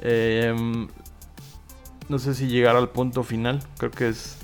Em, 0.00 0.88
no 2.08 2.18
sé 2.18 2.34
si 2.34 2.46
llegar 2.46 2.76
al 2.76 2.88
punto 2.88 3.22
final, 3.22 3.62
creo 3.78 3.90
que 3.90 4.08
es 4.08 4.36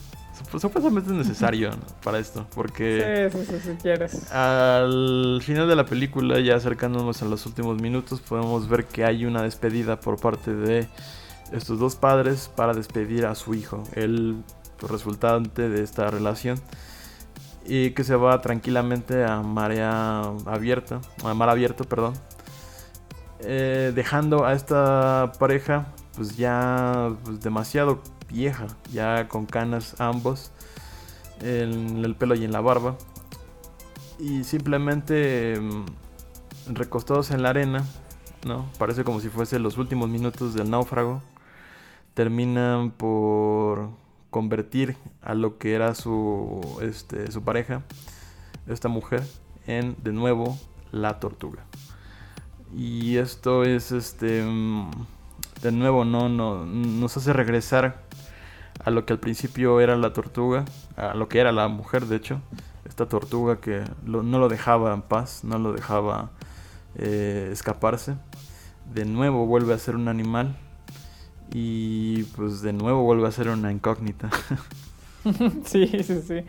supuestamente 0.61 1.13
necesario 1.13 1.71
para 2.03 2.19
esto, 2.19 2.47
porque 2.55 3.31
sí, 3.33 3.45
sí, 3.45 3.59
si 3.61 3.75
quieres. 3.77 4.33
al 4.33 5.41
final 5.43 5.69
de 5.69 5.77
la 5.77 5.87
película, 5.87 6.41
ya 6.41 6.57
acercándonos 6.57 7.23
a 7.23 7.27
los 7.27 7.47
últimos 7.47 7.81
minutos, 7.81 8.21
podemos 8.21 8.69
ver 8.69 8.87
que 8.87 9.05
hay 9.05 9.25
una 9.25 9.43
despedida 9.43 10.01
por 10.01 10.21
parte 10.21 10.55
de 10.55 10.89
estos 11.53 11.79
dos 11.79 11.97
padres 11.97 12.51
para 12.55 12.75
despedir 12.75 13.27
a 13.27 13.35
su 13.35 13.55
hijo, 13.55 13.85
el 13.95 14.43
resultante 14.81 15.69
de 15.69 15.83
esta 15.83 16.11
relación 16.11 16.59
y 17.65 17.91
que 17.91 18.05
se 18.05 18.17
va 18.17 18.41
tranquilamente 18.41 19.25
a 19.25 19.41
marea 19.43 20.23
abierta, 20.47 21.01
a 21.25 21.35
mar 21.35 21.49
abierto, 21.49 21.85
perdón, 21.85 22.15
eh, 23.41 23.93
dejando 23.95 24.45
a 24.45 24.53
esta 24.53 25.33
pareja 25.39 25.87
pues 26.15 26.37
ya 26.37 27.15
pues, 27.25 27.41
demasiado 27.41 28.03
vieja, 28.33 28.67
ya 28.93 29.29
con 29.29 29.47
canas 29.47 30.01
ambos 30.01 30.51
en 31.41 32.05
el 32.05 32.15
pelo 32.15 32.35
y 32.35 32.45
en 32.45 32.53
la 32.53 32.61
barba 32.61 32.97
y 34.23 34.45
simplemente 34.45 35.59
mm, 35.61 36.75
recostados 36.75 37.33
en 37.33 37.43
la 37.43 37.51
arena, 37.51 37.85
¿no? 38.47 38.67
Parece 38.79 39.03
como 39.03 39.21
si 39.21 39.29
fuese 39.29 39.59
los 39.59 39.79
últimos 39.79 40.09
minutos 40.09 40.55
del 40.55 40.71
náufrago. 40.71 41.21
Terminan 42.15 42.91
por 42.91 43.89
convertir 44.31 44.97
a 45.23 45.35
lo 45.35 45.59
que 45.59 45.75
era 45.75 45.95
su, 45.95 46.61
este, 46.83 47.33
su 47.33 47.43
pareja, 47.43 47.83
esta 48.69 48.89
mujer, 48.89 49.25
en 49.67 49.97
de 50.03 50.13
nuevo 50.13 50.57
la 50.93 51.19
tortuga. 51.19 51.65
Y 52.77 53.17
esto 53.17 53.65
es 53.65 53.93
este 53.93 54.45
mm, 54.45 54.91
de 55.63 55.73
nuevo 55.73 56.05
no, 56.05 56.29
no 56.29 56.65
nos 56.65 57.17
hace 57.17 57.33
regresar 57.33 58.05
a 58.85 58.91
lo 58.91 59.07
que 59.07 59.13
al 59.13 59.19
principio 59.19 59.81
era 59.81 59.97
la 59.97 60.13
tortuga, 60.13 60.65
a 60.97 61.15
lo 61.15 61.29
que 61.29 61.39
era 61.39 61.53
la 61.53 61.69
mujer 61.69 62.07
de 62.07 62.17
hecho, 62.17 62.41
esta 62.85 63.07
tortuga 63.07 63.61
que 63.61 63.85
no 64.05 64.23
lo 64.23 64.49
dejaba 64.49 64.93
en 64.93 65.03
paz, 65.03 65.45
no 65.45 65.59
lo 65.59 65.73
dejaba 65.73 66.31
eh, 66.97 67.49
escaparse. 67.53 68.17
De 68.93 69.05
nuevo 69.05 69.47
vuelve 69.47 69.73
a 69.73 69.79
ser 69.79 69.97
un 69.97 70.09
animal 70.09 70.57
y 71.53 72.25
pues 72.37 72.63
de 72.63 72.73
nuevo 72.73 73.03
vuelve 73.03 73.29
a 73.29 73.31
ser 73.31 73.49
una 73.49 73.73
incógnita. 73.73 74.31
sí, 75.65 75.87
sí, 76.03 76.21
sí. 76.21 76.45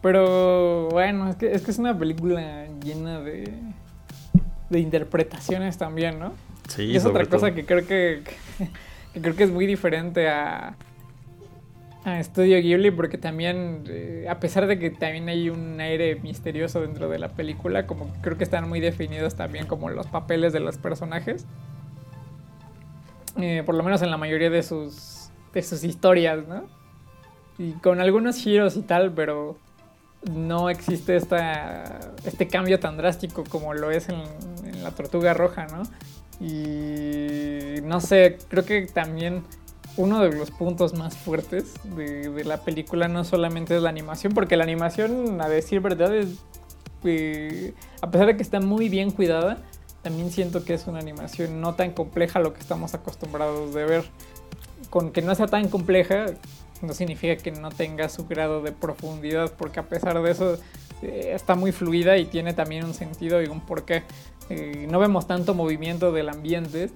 Pero 0.00 0.88
bueno, 0.88 1.28
es 1.28 1.36
que, 1.36 1.52
es 1.52 1.62
que 1.62 1.70
es 1.70 1.78
una 1.78 1.96
película 1.96 2.66
llena 2.82 3.20
de, 3.20 3.52
de 4.70 4.80
interpretaciones 4.80 5.78
también, 5.78 6.18
¿no? 6.18 6.32
Sí, 6.68 6.84
y 6.84 6.96
es 6.96 7.04
otra 7.04 7.26
cosa 7.26 7.54
que 7.54 7.66
creo 7.66 7.86
que, 7.86 8.22
que, 9.12 9.20
creo 9.20 9.36
que 9.36 9.44
es 9.44 9.50
muy 9.50 9.66
diferente 9.66 10.28
a, 10.28 10.74
a 12.04 12.22
Studio 12.22 12.60
Ghibli 12.60 12.90
porque 12.90 13.18
también, 13.18 13.84
eh, 13.88 14.26
a 14.28 14.40
pesar 14.40 14.66
de 14.66 14.78
que 14.78 14.90
también 14.90 15.28
hay 15.28 15.50
un 15.50 15.80
aire 15.80 16.16
misterioso 16.16 16.80
dentro 16.80 17.08
de 17.08 17.18
la 17.18 17.28
película, 17.28 17.86
como 17.86 18.12
creo 18.22 18.36
que 18.36 18.44
están 18.44 18.68
muy 18.68 18.80
definidos 18.80 19.36
también 19.36 19.66
como 19.66 19.88
los 19.88 20.06
papeles 20.08 20.52
de 20.52 20.60
los 20.60 20.78
personajes. 20.78 21.46
Eh, 23.40 23.62
por 23.64 23.74
lo 23.74 23.82
menos 23.82 24.02
en 24.02 24.10
la 24.10 24.16
mayoría 24.16 24.50
de 24.50 24.62
sus, 24.62 25.30
de 25.54 25.62
sus 25.62 25.84
historias, 25.84 26.46
¿no? 26.46 26.64
Y 27.58 27.72
con 27.72 28.00
algunos 28.00 28.36
giros 28.36 28.76
y 28.76 28.82
tal, 28.82 29.12
pero 29.12 29.56
no 30.30 30.70
existe 30.70 31.16
esta, 31.16 32.00
este 32.24 32.48
cambio 32.48 32.78
tan 32.78 32.96
drástico 32.96 33.44
como 33.44 33.74
lo 33.74 33.90
es 33.90 34.08
en, 34.08 34.22
la 34.82 34.90
tortuga 34.90 35.34
roja, 35.34 35.66
¿no? 35.66 35.82
Y 36.44 37.80
no 37.82 38.00
sé, 38.00 38.38
creo 38.48 38.64
que 38.64 38.86
también 38.86 39.44
uno 39.96 40.20
de 40.20 40.32
los 40.32 40.50
puntos 40.50 40.94
más 40.94 41.16
fuertes 41.16 41.74
de, 41.84 42.44
la 42.44 42.58
película 42.62 43.08
no 43.08 43.24
solamente 43.24 43.76
es 43.76 43.82
la 43.82 43.90
animación, 43.90 44.32
porque 44.32 44.56
la 44.56 44.64
animación, 44.64 45.40
a 45.40 45.48
decir 45.48 45.80
verdad, 45.80 46.14
es, 46.14 46.38
eh, 47.04 47.74
a 48.00 48.10
pesar 48.10 48.26
de 48.28 48.36
que 48.36 48.42
está 48.42 48.60
muy 48.60 48.88
bien 48.88 49.10
cuidada, 49.10 49.58
también 50.02 50.30
siento 50.30 50.64
que 50.64 50.74
es 50.74 50.86
una 50.86 50.98
animación 50.98 51.60
no 51.60 51.74
tan 51.74 51.92
compleja 51.92 52.38
a 52.38 52.42
lo 52.42 52.52
que 52.52 52.60
estamos 52.60 52.94
acostumbrados 52.94 53.74
de 53.74 53.84
ver. 53.84 54.04
Con 54.90 55.12
que 55.12 55.22
no 55.22 55.34
sea 55.34 55.46
tan 55.46 55.68
compleja 55.68 56.26
no 56.82 56.92
significa 56.92 57.36
que 57.36 57.52
no 57.52 57.70
tenga 57.70 58.08
su 58.08 58.26
grado 58.26 58.60
de 58.62 58.72
profundidad, 58.72 59.52
porque 59.56 59.80
a 59.80 59.84
pesar 59.84 60.20
de 60.20 60.30
eso 60.30 60.58
eh, 61.02 61.32
está 61.34 61.54
muy 61.54 61.70
fluida 61.70 62.18
y 62.18 62.24
tiene 62.24 62.52
también 62.52 62.84
un 62.84 62.94
sentido 62.94 63.40
y 63.42 63.46
un 63.46 63.60
porqué. 63.60 64.02
Eh, 64.50 64.86
no 64.90 64.98
vemos 64.98 65.28
tanto 65.28 65.54
movimiento 65.54 66.12
del 66.12 66.28
ambiente 66.28 66.90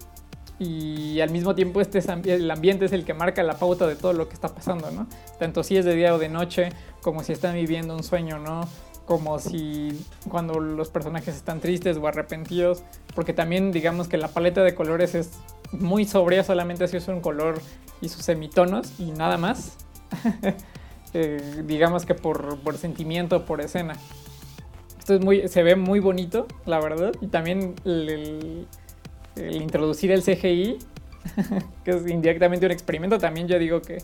y 0.59 1.21
al 1.21 1.31
mismo 1.31 1.55
tiempo 1.55 1.81
este 1.81 2.01
el 2.27 2.51
ambiente 2.51 2.87
es 2.87 2.93
el 2.93 3.05
que 3.05 3.13
marca 3.15 3.43
la 3.43 3.59
pauta 3.59 3.87
de 3.87 3.97
todo 3.97 4.13
lo 4.13 4.29
que 4.29 4.35
está 4.35 4.49
pasando, 4.49 4.91
¿no? 4.91 5.07
Tanto 5.39 5.63
si 5.63 5.77
es 5.77 5.85
de 5.85 5.95
día 5.95 6.15
o 6.15 6.19
de 6.19 6.29
noche, 6.29 6.71
como 7.03 7.23
si 7.23 7.33
están 7.33 7.55
viviendo 7.55 7.95
un 7.95 8.03
sueño, 8.03 8.39
¿no? 8.39 8.69
como 9.07 9.39
si 9.39 10.05
cuando 10.29 10.59
los 10.59 10.89
personajes 10.91 11.37
están 11.37 11.61
tristes 11.61 11.97
o 11.97 12.09
arrepentidos, 12.09 12.83
porque 13.15 13.33
también 13.33 13.71
digamos 13.71 14.09
que 14.09 14.17
la 14.17 14.27
paleta 14.27 14.65
de 14.65 14.75
colores 14.75 15.15
es 15.15 15.31
muy 15.71 16.05
sobria, 16.07 16.43
solamente 16.43 16.89
si 16.89 16.97
usa 16.97 17.15
un 17.15 17.21
color 17.21 17.61
y 18.01 18.09
sus 18.09 18.23
semitonos 18.25 18.99
y 18.99 19.13
nada 19.13 19.39
más. 19.39 19.77
Eh, 21.15 21.63
digamos 21.65 22.05
que 22.05 22.15
por, 22.15 22.59
por 22.59 22.77
sentimiento, 22.77 23.47
por 23.47 23.63
escena. 23.63 23.97
esto 24.99 25.15
es 25.15 25.21
muy, 25.25 25.49
se 25.49 25.63
ve 25.63 25.75
muy 25.77 25.99
bonito, 26.01 26.47
la 26.67 26.79
verdad. 26.81 27.13
Y 27.23 27.29
también 27.29 27.75
el, 27.85 28.09
el- 28.11 28.67
el 29.37 29.63
introducir 29.63 30.11
el 30.11 30.23
CGI, 30.23 30.79
que 31.85 31.91
es 31.91 32.07
indirectamente 32.09 32.67
un 32.67 32.73
experimento, 32.73 33.19
también 33.19 33.49
yo 33.49 33.59
digo 33.59 33.83
que, 33.83 33.99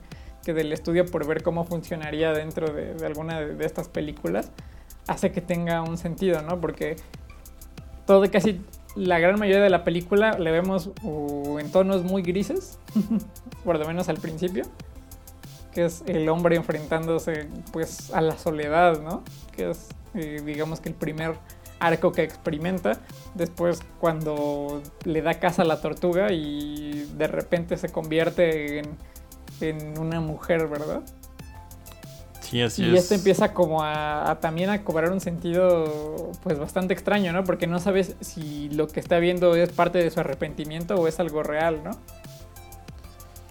que 0.44 0.52
del 0.52 0.72
estudio 0.72 1.06
por 1.06 1.26
ver 1.26 1.42
cómo 1.42 1.64
funcionaría 1.64 2.32
dentro 2.32 2.72
de, 2.72 2.94
de 2.94 3.06
alguna 3.06 3.40
de, 3.40 3.54
de 3.54 3.66
estas 3.66 3.88
películas, 3.88 4.50
hace 5.06 5.32
que 5.32 5.40
tenga 5.40 5.82
un 5.82 5.98
sentido, 5.98 6.42
¿no? 6.42 6.60
Porque 6.60 6.96
todo, 8.06 8.28
casi 8.30 8.60
la 8.94 9.18
gran 9.18 9.38
mayoría 9.38 9.62
de 9.62 9.70
la 9.70 9.84
película 9.84 10.38
le 10.38 10.50
vemos 10.50 10.90
uh, 11.02 11.58
en 11.58 11.70
tonos 11.70 12.04
muy 12.04 12.22
grises, 12.22 12.78
por 13.64 13.78
lo 13.78 13.86
menos 13.86 14.08
al 14.08 14.18
principio, 14.18 14.64
que 15.72 15.86
es 15.86 16.02
el 16.06 16.28
hombre 16.28 16.56
enfrentándose 16.56 17.48
pues 17.72 18.12
a 18.12 18.20
la 18.20 18.36
soledad, 18.36 19.00
¿no? 19.00 19.22
Que 19.56 19.70
es 19.70 19.88
eh, 20.14 20.42
digamos 20.44 20.80
que 20.80 20.90
el 20.90 20.94
primer 20.94 21.36
arco 21.86 22.12
que 22.12 22.22
experimenta. 22.22 22.98
Después 23.34 23.80
cuando 24.00 24.82
le 25.04 25.22
da 25.22 25.34
casa 25.34 25.62
a 25.62 25.64
la 25.64 25.80
tortuga 25.80 26.32
y 26.32 27.08
de 27.16 27.26
repente 27.26 27.76
se 27.76 27.88
convierte 27.90 28.78
en, 28.78 28.96
en 29.60 29.98
una 29.98 30.20
mujer, 30.20 30.68
¿verdad? 30.68 31.02
Sí, 32.40 32.60
así 32.60 32.84
y 32.84 32.94
es. 32.94 33.04
esto 33.04 33.14
empieza 33.14 33.54
como 33.54 33.82
a, 33.82 34.30
a 34.30 34.40
también 34.40 34.68
a 34.68 34.84
cobrar 34.84 35.10
un 35.10 35.20
sentido 35.20 36.32
pues 36.42 36.58
bastante 36.58 36.92
extraño, 36.92 37.32
¿no? 37.32 37.44
Porque 37.44 37.66
no 37.66 37.78
sabes 37.78 38.16
si 38.20 38.68
lo 38.70 38.88
que 38.88 39.00
está 39.00 39.18
viendo 39.18 39.54
es 39.54 39.70
parte 39.70 39.98
de 39.98 40.10
su 40.10 40.20
arrepentimiento 40.20 40.96
o 40.96 41.08
es 41.08 41.18
algo 41.18 41.42
real, 41.42 41.82
¿no? 41.82 41.92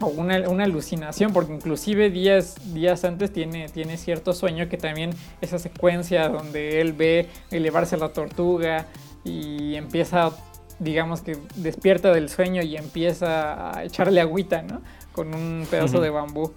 O 0.02 0.08
una, 0.08 0.50
una 0.50 0.64
alucinación, 0.64 1.32
porque 1.34 1.54
inclusive 1.54 2.10
días, 2.10 2.56
días 2.74 3.04
antes 3.06 3.32
tiene, 3.32 3.70
tiene 3.70 3.98
cierto 3.98 4.34
sueño 4.34 4.68
que 4.68 4.78
también 4.78 5.12
esa 5.42 5.60
secuencia 5.60 6.28
donde 6.30 6.82
él 6.82 6.94
ve 6.94 7.30
elevarse 7.52 7.98
la 7.98 8.10
tortuga 8.10 8.88
y 9.24 9.76
empieza, 9.76 10.32
digamos 10.80 11.22
que 11.22 11.38
despierta 11.56 12.12
del 12.12 12.30
sueño 12.30 12.64
y 12.64 12.76
empieza 12.78 13.78
a 13.78 13.84
echarle 13.84 14.20
agüita, 14.22 14.62
¿no? 14.64 14.82
Con 15.12 15.34
un 15.36 15.68
pedazo 15.70 16.02
de 16.02 16.10
bambú. 16.10 16.54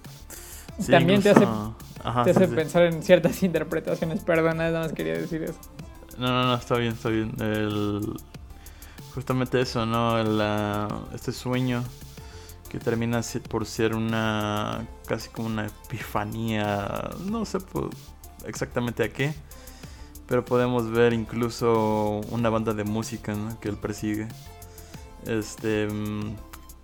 Sí, 0.79 0.91
también 0.91 1.21
te 1.21 1.29
hace 1.29 1.47
Ajá, 2.03 2.23
te 2.23 2.31
hace 2.31 2.47
sí. 2.47 2.53
pensar 2.55 2.83
en 2.83 3.01
ciertas 3.03 3.41
interpretaciones. 3.43 4.21
Perdón, 4.23 4.57
nada 4.57 4.79
más 4.81 4.93
quería 4.93 5.13
decir 5.13 5.43
eso. 5.43 5.59
No, 6.17 6.27
no, 6.27 6.43
no, 6.47 6.55
está 6.55 6.77
bien, 6.77 6.93
está 6.93 7.09
bien. 7.09 7.31
El... 7.39 8.01
Justamente 9.13 9.61
eso, 9.61 9.85
¿no? 9.85 10.21
La- 10.23 10.87
Este 11.13 11.31
sueño 11.31 11.83
que 12.75 12.83
termina 12.83 13.21
por 13.49 13.65
ser 13.65 13.95
una... 13.95 14.85
casi 15.07 15.29
como 15.29 15.47
una 15.47 15.67
epifanía, 15.67 17.09
no 17.25 17.45
sé 17.45 17.59
exactamente 18.45 19.01
a 19.01 19.13
qué, 19.13 19.33
pero 20.27 20.43
podemos 20.43 20.91
ver 20.91 21.13
incluso 21.13 22.19
una 22.31 22.49
banda 22.49 22.73
de 22.73 22.83
música 22.83 23.33
¿no? 23.33 23.57
que 23.61 23.69
él 23.69 23.77
persigue. 23.77 24.27
Este... 25.25 25.87
mm, 25.87 26.35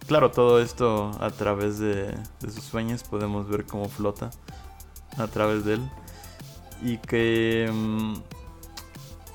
Claro, 0.07 0.31
todo 0.31 0.61
esto 0.61 1.11
a 1.19 1.29
través 1.29 1.77
de, 1.77 2.17
de 2.39 2.51
sus 2.51 2.63
sueños 2.63 3.03
podemos 3.03 3.49
ver 3.49 3.65
cómo 3.65 3.87
flota 3.89 4.31
a 5.17 5.27
través 5.27 5.65
de 5.65 5.73
él. 5.73 5.89
Y 6.81 6.99
que... 6.99 7.69
mm, 7.69 8.13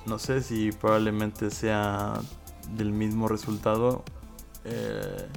no 0.07 0.19
sé 0.19 0.41
si 0.41 0.73
probablemente 0.73 1.51
sea 1.51 2.15
del 2.77 2.93
mismo 2.93 3.29
resultado 3.29 4.05
eh, 4.65 5.29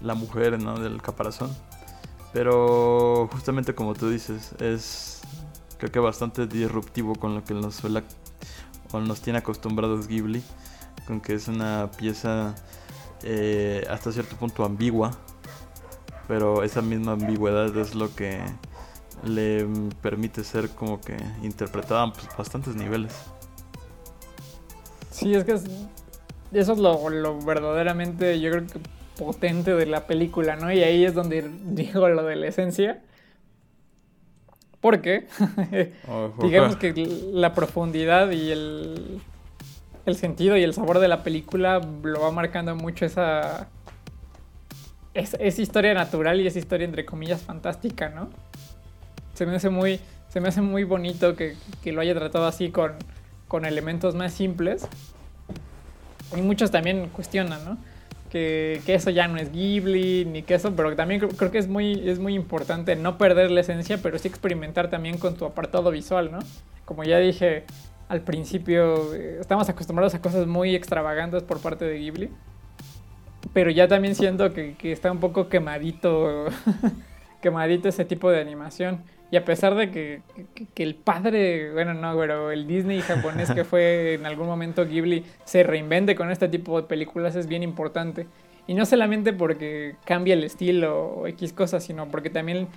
la 0.00 0.14
mujer 0.14 0.60
¿no? 0.60 0.78
del 0.78 1.00
caparazón. 1.02 1.54
Pero 2.32 3.28
justamente 3.32 3.74
como 3.74 3.94
tú 3.94 4.08
dices, 4.08 4.52
es 4.60 5.20
creo 5.78 5.90
que 5.90 5.98
bastante 5.98 6.46
disruptivo 6.46 7.14
con 7.14 7.34
lo 7.34 7.42
que 7.42 7.54
nos 7.54 7.74
suele 7.76 8.04
o 8.92 9.00
nos 9.00 9.20
tiene 9.20 9.38
acostumbrados 9.38 10.06
Ghibli, 10.08 10.42
con 11.06 11.20
que 11.20 11.34
es 11.34 11.48
una 11.48 11.90
pieza 11.96 12.54
eh, 13.22 13.84
hasta 13.90 14.12
cierto 14.12 14.36
punto 14.36 14.64
ambigua, 14.64 15.10
pero 16.28 16.62
esa 16.62 16.82
misma 16.82 17.12
ambigüedad 17.12 17.76
es 17.76 17.94
lo 17.94 18.14
que 18.14 18.40
le 19.24 19.66
permite 20.00 20.44
ser 20.44 20.70
como 20.70 21.00
que 21.00 21.16
interpretada 21.42 22.04
a 22.04 22.12
pues, 22.12 22.28
bastantes 22.38 22.74
niveles. 22.76 23.12
Sí, 25.10 25.34
es 25.34 25.44
que 25.44 25.52
es- 25.52 25.64
eso 26.52 26.72
es 26.72 26.78
lo, 26.78 27.08
lo 27.10 27.40
verdaderamente, 27.40 28.40
yo 28.40 28.50
creo 28.50 28.66
que 28.66 28.80
potente 29.20 29.74
de 29.74 29.84
la 29.84 30.06
película, 30.06 30.56
¿no? 30.56 30.72
Y 30.72 30.82
ahí 30.82 31.04
es 31.04 31.14
donde 31.14 31.48
digo 31.64 32.08
lo 32.08 32.24
de 32.24 32.36
la 32.36 32.46
esencia. 32.46 33.02
Porque, 34.80 35.26
digamos 36.42 36.76
que 36.76 36.92
la 37.32 37.52
profundidad 37.52 38.30
y 38.30 38.50
el, 38.50 39.20
el 40.06 40.16
sentido 40.16 40.56
y 40.56 40.62
el 40.62 40.72
sabor 40.72 40.98
de 41.00 41.08
la 41.08 41.22
película 41.22 41.80
lo 42.02 42.20
va 42.20 42.30
marcando 42.30 42.74
mucho 42.74 43.04
esa, 43.04 43.68
es, 45.12 45.36
esa 45.38 45.62
historia 45.62 45.92
natural 45.92 46.40
y 46.40 46.46
esa 46.46 46.58
historia 46.58 46.86
entre 46.86 47.04
comillas 47.04 47.42
fantástica, 47.42 48.08
¿no? 48.08 48.30
Se 49.34 49.44
me 49.44 49.56
hace 49.56 49.68
muy, 49.68 50.00
se 50.28 50.40
me 50.40 50.48
hace 50.48 50.62
muy 50.62 50.84
bonito 50.84 51.36
que, 51.36 51.56
que 51.82 51.92
lo 51.92 52.00
haya 52.00 52.14
tratado 52.14 52.46
así 52.46 52.70
con, 52.70 52.94
con 53.48 53.66
elementos 53.66 54.14
más 54.14 54.32
simples. 54.32 54.88
Y 56.34 56.40
muchos 56.40 56.70
también 56.70 57.08
cuestionan, 57.08 57.62
¿no? 57.66 57.89
Que, 58.30 58.80
que 58.86 58.94
eso 58.94 59.10
ya 59.10 59.26
no 59.26 59.38
es 59.38 59.50
Ghibli, 59.50 60.24
ni 60.24 60.42
que 60.42 60.54
eso, 60.54 60.74
pero 60.76 60.94
también 60.94 61.20
creo, 61.20 61.50
que 61.50 61.58
es 61.58 61.66
muy, 61.66 62.08
es 62.08 62.20
muy 62.20 62.34
importante 62.34 62.94
no 62.94 63.18
perder 63.18 63.50
la 63.50 63.60
esencia, 63.60 63.98
pero 64.00 64.18
sí 64.18 64.28
experimentar 64.28 64.88
también 64.88 65.18
con 65.18 65.34
tu 65.34 65.44
apartado 65.44 65.90
visual, 65.90 66.30
¿no? 66.30 66.38
Como 66.84 67.02
ya 67.02 67.18
dije 67.18 67.64
al 68.08 68.20
principio, 68.22 69.14
eh, 69.14 69.38
estamos 69.40 69.68
acostumbrados 69.68 70.14
a 70.14 70.22
cosas 70.22 70.46
muy 70.46 70.76
extravagantes 70.76 71.42
por 71.42 71.60
parte 71.60 71.84
de 71.84 71.98
Ghibli, 71.98 72.30
pero 73.52 73.70
ya 73.70 73.88
también 73.88 74.14
siento 74.14 74.52
que, 74.52 74.74
que 74.76 74.92
está 74.92 75.10
un 75.10 75.18
poco 75.18 75.48
quemadito, 75.48 76.46
quemadito 77.42 77.88
ese 77.88 78.04
tipo 78.04 78.30
de 78.30 78.40
animación. 78.40 79.00
Y 79.32 79.36
a 79.36 79.44
pesar 79.44 79.74
de 79.76 79.90
que, 79.90 80.22
que- 80.54 80.66
que 80.66 80.82
el 80.82 80.94
padre, 80.96 81.72
bueno, 81.72 81.94
no, 81.94 82.16
pero 82.18 82.50
el 82.50 82.66
Disney 82.66 83.00
japonés 83.00 83.50
que 83.52 83.64
fue 83.64 84.14
en 84.14 84.26
algún 84.26 84.46
momento 84.48 84.84
Ghibli 84.86 85.24
se 85.44 85.62
reinvente 85.62 86.16
con 86.16 86.30
este 86.30 86.48
tipo 86.48 86.80
de 86.80 86.88
películas 86.88 87.36
es 87.36 87.46
bien 87.46 87.62
importante. 87.62 88.26
Y 88.66 88.74
no 88.74 88.84
solamente 88.86 89.32
porque 89.32 89.96
cambia 90.04 90.34
el 90.34 90.44
estilo 90.44 91.06
o 91.06 91.26
X 91.28 91.52
cosas, 91.52 91.84
sino 91.84 92.08
porque 92.08 92.30
también 92.30 92.68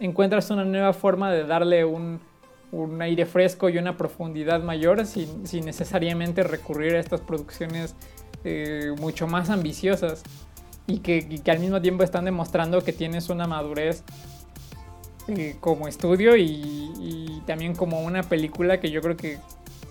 encuentras 0.00 0.50
una 0.50 0.64
nueva 0.64 0.92
forma 0.92 1.30
de 1.32 1.44
darle 1.44 1.84
un, 1.84 2.20
un 2.72 3.00
aire 3.02 3.24
fresco 3.26 3.68
y 3.68 3.78
una 3.78 3.96
profundidad 3.96 4.62
mayor 4.62 5.06
sin, 5.06 5.46
sin 5.46 5.64
necesariamente 5.64 6.42
recurrir 6.42 6.94
a 6.96 7.00
estas 7.00 7.20
producciones 7.20 7.94
eh, 8.44 8.92
mucho 8.98 9.26
más 9.26 9.48
ambiciosas 9.50 10.22
y 10.86 10.98
que, 10.98 11.18
y 11.28 11.38
que 11.38 11.50
al 11.50 11.58
mismo 11.60 11.80
tiempo 11.80 12.02
están 12.02 12.24
demostrando 12.24 12.82
que 12.82 12.92
tienes 12.92 13.28
una 13.28 13.46
madurez 13.46 14.02
eh, 15.28 15.56
como 15.60 15.88
estudio 15.88 16.36
y, 16.36 17.42
también 17.46 17.74
como 17.74 18.00
una 18.02 18.22
película 18.22 18.78
que 18.80 18.90
yo 18.90 19.00
creo 19.00 19.16
que, 19.16 19.38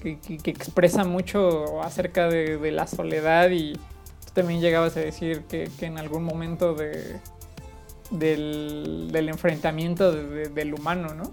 que- 0.01 0.51
expresa 0.51 1.03
mucho 1.03 1.81
acerca 1.83 2.27
de, 2.29 2.71
la 2.71 2.87
soledad 2.87 3.49
y 3.49 3.73
tú 3.73 4.31
también 4.33 4.61
llegabas 4.61 4.95
a 4.95 5.01
decir 5.01 5.43
que, 5.49 5.69
en 5.81 5.97
algún 5.97 6.23
momento 6.23 6.73
de, 6.73 7.19
del, 8.09 9.27
enfrentamiento 9.27 10.11
de- 10.11 10.25
de- 10.27 10.49
del 10.49 10.73
humano, 10.73 11.13
¿no? 11.13 11.31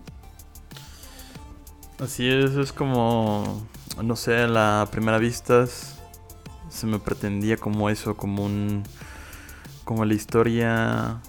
Así 2.01 2.29
es, 2.29 2.53
es 2.53 2.73
como, 2.73 3.67
no 4.03 4.17
sé, 4.17 4.37
a 4.37 4.47
la 4.47 4.89
primera 4.91 5.19
vista 5.19 5.67
se 5.67 6.87
me 6.87 6.99
pretendía 6.99 7.57
como 7.57 7.91
eso, 7.91 8.17
como 8.17 8.45
un, 8.45 8.85
como 9.85 10.05
la 10.05 10.15
historia 10.15 11.21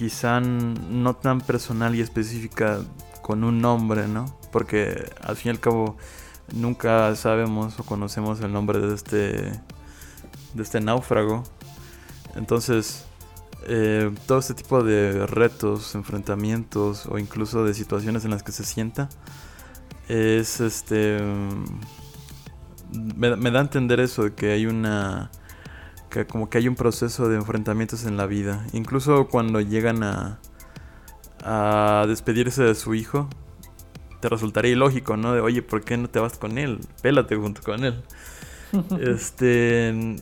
quizá 0.00 0.40
no 0.40 1.14
tan 1.14 1.42
personal 1.42 1.94
y 1.94 2.00
específica 2.00 2.80
con 3.20 3.44
un 3.44 3.60
nombre, 3.60 4.08
¿no? 4.08 4.34
Porque 4.50 5.04
al 5.20 5.36
fin 5.36 5.48
y 5.48 5.50
al 5.50 5.60
cabo 5.60 5.98
nunca 6.54 7.14
sabemos 7.16 7.78
o 7.78 7.84
conocemos 7.84 8.40
el 8.40 8.50
nombre 8.50 8.78
de 8.78 8.94
este, 8.94 9.16
de 10.54 10.62
este 10.62 10.80
náufrago. 10.80 11.44
Entonces, 12.34 13.04
eh, 13.66 14.10
todo 14.26 14.38
este 14.38 14.54
tipo 14.54 14.82
de 14.82 15.26
retos, 15.26 15.94
enfrentamientos 15.94 17.04
o 17.04 17.18
incluso 17.18 17.66
de 17.66 17.74
situaciones 17.74 18.24
en 18.24 18.30
las 18.30 18.42
que 18.42 18.52
se 18.52 18.64
sienta 18.64 19.10
es 20.08 20.62
este 20.62 21.20
mm, 21.20 23.18
me 23.18 23.50
da 23.50 23.58
a 23.58 23.62
entender 23.62 24.00
eso 24.00 24.24
de 24.24 24.32
que 24.32 24.52
hay 24.52 24.64
una 24.64 25.30
que 26.10 26.26
como 26.26 26.50
que 26.50 26.58
hay 26.58 26.68
un 26.68 26.76
proceso 26.76 27.28
de 27.28 27.36
enfrentamientos 27.36 28.04
en 28.04 28.16
la 28.16 28.26
vida. 28.26 28.66
Incluso 28.72 29.28
cuando 29.28 29.60
llegan 29.60 30.02
a 30.02 30.38
a 31.44 32.04
despedirse 32.08 32.62
de 32.62 32.74
su 32.74 32.94
hijo 32.94 33.28
te 34.20 34.28
resultaría 34.28 34.72
ilógico 34.72 35.16
no 35.16 35.32
de 35.34 35.40
oye 35.40 35.62
por 35.62 35.82
qué 35.84 35.96
no 35.96 36.08
te 36.08 36.18
vas 36.20 36.38
con 36.38 36.58
él 36.58 36.80
pélate 37.02 37.36
junto 37.36 37.62
con 37.62 37.84
él 37.84 38.02
este 39.00 40.16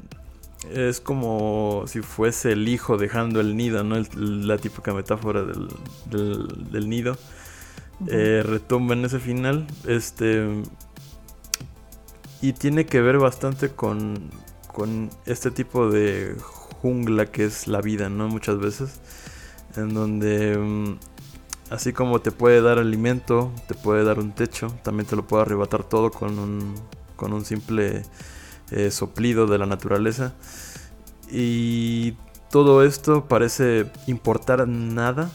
es 0.72 1.00
como 1.00 1.84
si 1.86 2.02
fuese 2.02 2.52
el 2.52 2.68
hijo 2.68 2.96
dejando 2.98 3.40
el 3.40 3.56
nido 3.56 3.84
no 3.84 3.96
El- 3.96 4.46
la 4.48 4.58
típica 4.58 4.94
metáfora 4.94 5.44
del, 5.44 5.68
del, 6.10 6.70
del 6.72 6.88
nido. 6.88 7.16
Eh, 8.08 8.42
retumba 8.46 8.94
en 8.94 9.04
ese 9.04 9.18
final. 9.18 9.66
Este. 9.86 10.62
y 12.40 12.52
tiene 12.52 12.86
que 12.86 13.00
ver 13.00 13.18
bastante 13.18 13.70
con, 13.70 14.30
con 14.78 15.10
este 15.26 15.50
tipo 15.50 15.90
de 15.90 16.36
jungla 16.82 17.26
que 17.26 17.44
es 17.44 17.66
la 17.66 17.80
vida, 17.80 18.08
¿no? 18.08 18.28
Muchas 18.28 18.60
veces. 18.60 19.00
En 19.74 19.92
donde 19.92 20.56
mm, 20.56 20.98
así 21.70 21.92
como 21.92 22.20
te 22.20 22.30
puede 22.30 22.62
dar 22.62 22.78
alimento, 22.78 23.50
te 23.66 23.74
puede 23.74 24.04
dar 24.04 24.20
un 24.20 24.30
techo, 24.30 24.68
también 24.84 25.08
te 25.08 25.16
lo 25.16 25.26
puede 25.26 25.42
arrebatar 25.42 25.82
todo 25.82 26.12
con 26.12 26.38
un, 26.38 26.76
con 27.16 27.32
un 27.32 27.44
simple 27.44 28.04
eh, 28.70 28.92
soplido 28.92 29.48
de 29.48 29.58
la 29.58 29.66
naturaleza. 29.66 30.34
Y 31.28 32.14
todo 32.48 32.84
esto 32.84 33.26
parece 33.26 33.90
importar 34.06 34.68
nada. 34.68 35.28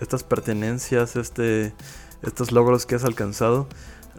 Estas 0.00 0.24
pertenencias, 0.24 1.16
este, 1.16 1.74
estos 2.22 2.50
logros 2.50 2.86
que 2.86 2.94
has 2.94 3.04
alcanzado, 3.04 3.68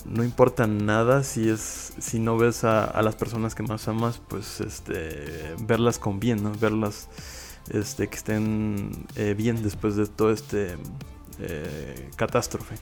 no 0.06 0.24
importan 0.24 0.86
nada 0.86 1.24
si 1.24 1.50
es 1.50 1.94
si 2.00 2.20
no 2.20 2.38
ves 2.38 2.64
a, 2.64 3.02
las 3.02 3.16
personas 3.16 3.56
que 3.56 3.64
más 3.64 3.88
amas, 3.88 4.22
pues 4.28 4.62
este 4.62 5.56
verlas 5.62 6.00
con 6.00 6.20
bien, 6.20 6.44
¿no? 6.44 6.52
Verlas 6.54 7.10
este 7.70 8.08
que 8.08 8.18
estén 8.18 9.06
eh, 9.16 9.34
bien 9.38 9.62
después 9.64 9.96
de 9.96 10.08
todo 10.08 10.32
este 10.32 10.78
eh, 11.40 12.10
catástrofe. 12.16 12.76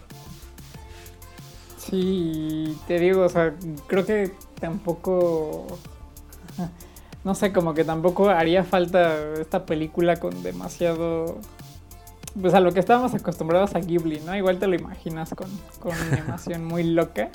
Sí, 1.78 2.78
te 2.88 3.00
digo, 3.00 3.24
o 3.24 3.30
sea, 3.30 3.56
creo 3.88 4.06
que 4.06 4.34
tampoco 4.60 5.80
no 7.24 7.36
sé, 7.36 7.52
como 7.52 7.74
que 7.74 7.84
tampoco 7.84 8.30
haría 8.30 8.64
falta 8.64 9.34
esta 9.40 9.66
película 9.66 10.18
con 10.18 10.42
demasiado... 10.44 11.40
Pues 12.40 12.54
a 12.54 12.60
lo 12.60 12.72
que 12.72 12.80
estábamos 12.80 13.14
acostumbrados 13.14 13.76
a 13.76 13.80
Ghibli, 13.80 14.20
¿no? 14.22 14.36
Igual 14.36 14.60
te 14.60 14.68
lo 14.68 14.76
imaginas 14.76 15.34
con, 15.34 15.50
con 15.80 15.94
animación 15.94 16.66
muy 16.66 16.84
loca. 16.84 17.30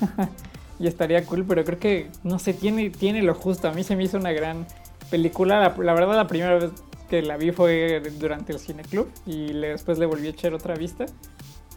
y 0.78 0.86
estaría 0.86 1.24
cool, 1.26 1.44
pero 1.44 1.64
creo 1.64 1.78
que, 1.78 2.10
no 2.22 2.38
sé, 2.38 2.54
tiene, 2.54 2.90
tiene 2.90 3.22
lo 3.22 3.34
justo. 3.34 3.68
A 3.68 3.72
mí 3.72 3.82
se 3.82 3.96
me 3.96 4.04
hizo 4.04 4.16
una 4.18 4.32
gran 4.32 4.66
película. 5.10 5.74
La, 5.76 5.94
verdad, 5.94 6.16
la 6.16 6.26
primera 6.26 6.54
vez 6.54 6.70
que 7.10 7.22
la 7.22 7.36
vi 7.36 7.50
fue 7.50 8.00
durante 8.18 8.52
el 8.52 8.58
cineclub 8.58 9.08
y 9.26 9.52
después 9.52 9.98
le 9.98 10.06
volví 10.06 10.28
a 10.28 10.30
echar 10.30 10.54
otra 10.54 10.74
vista. 10.74 11.06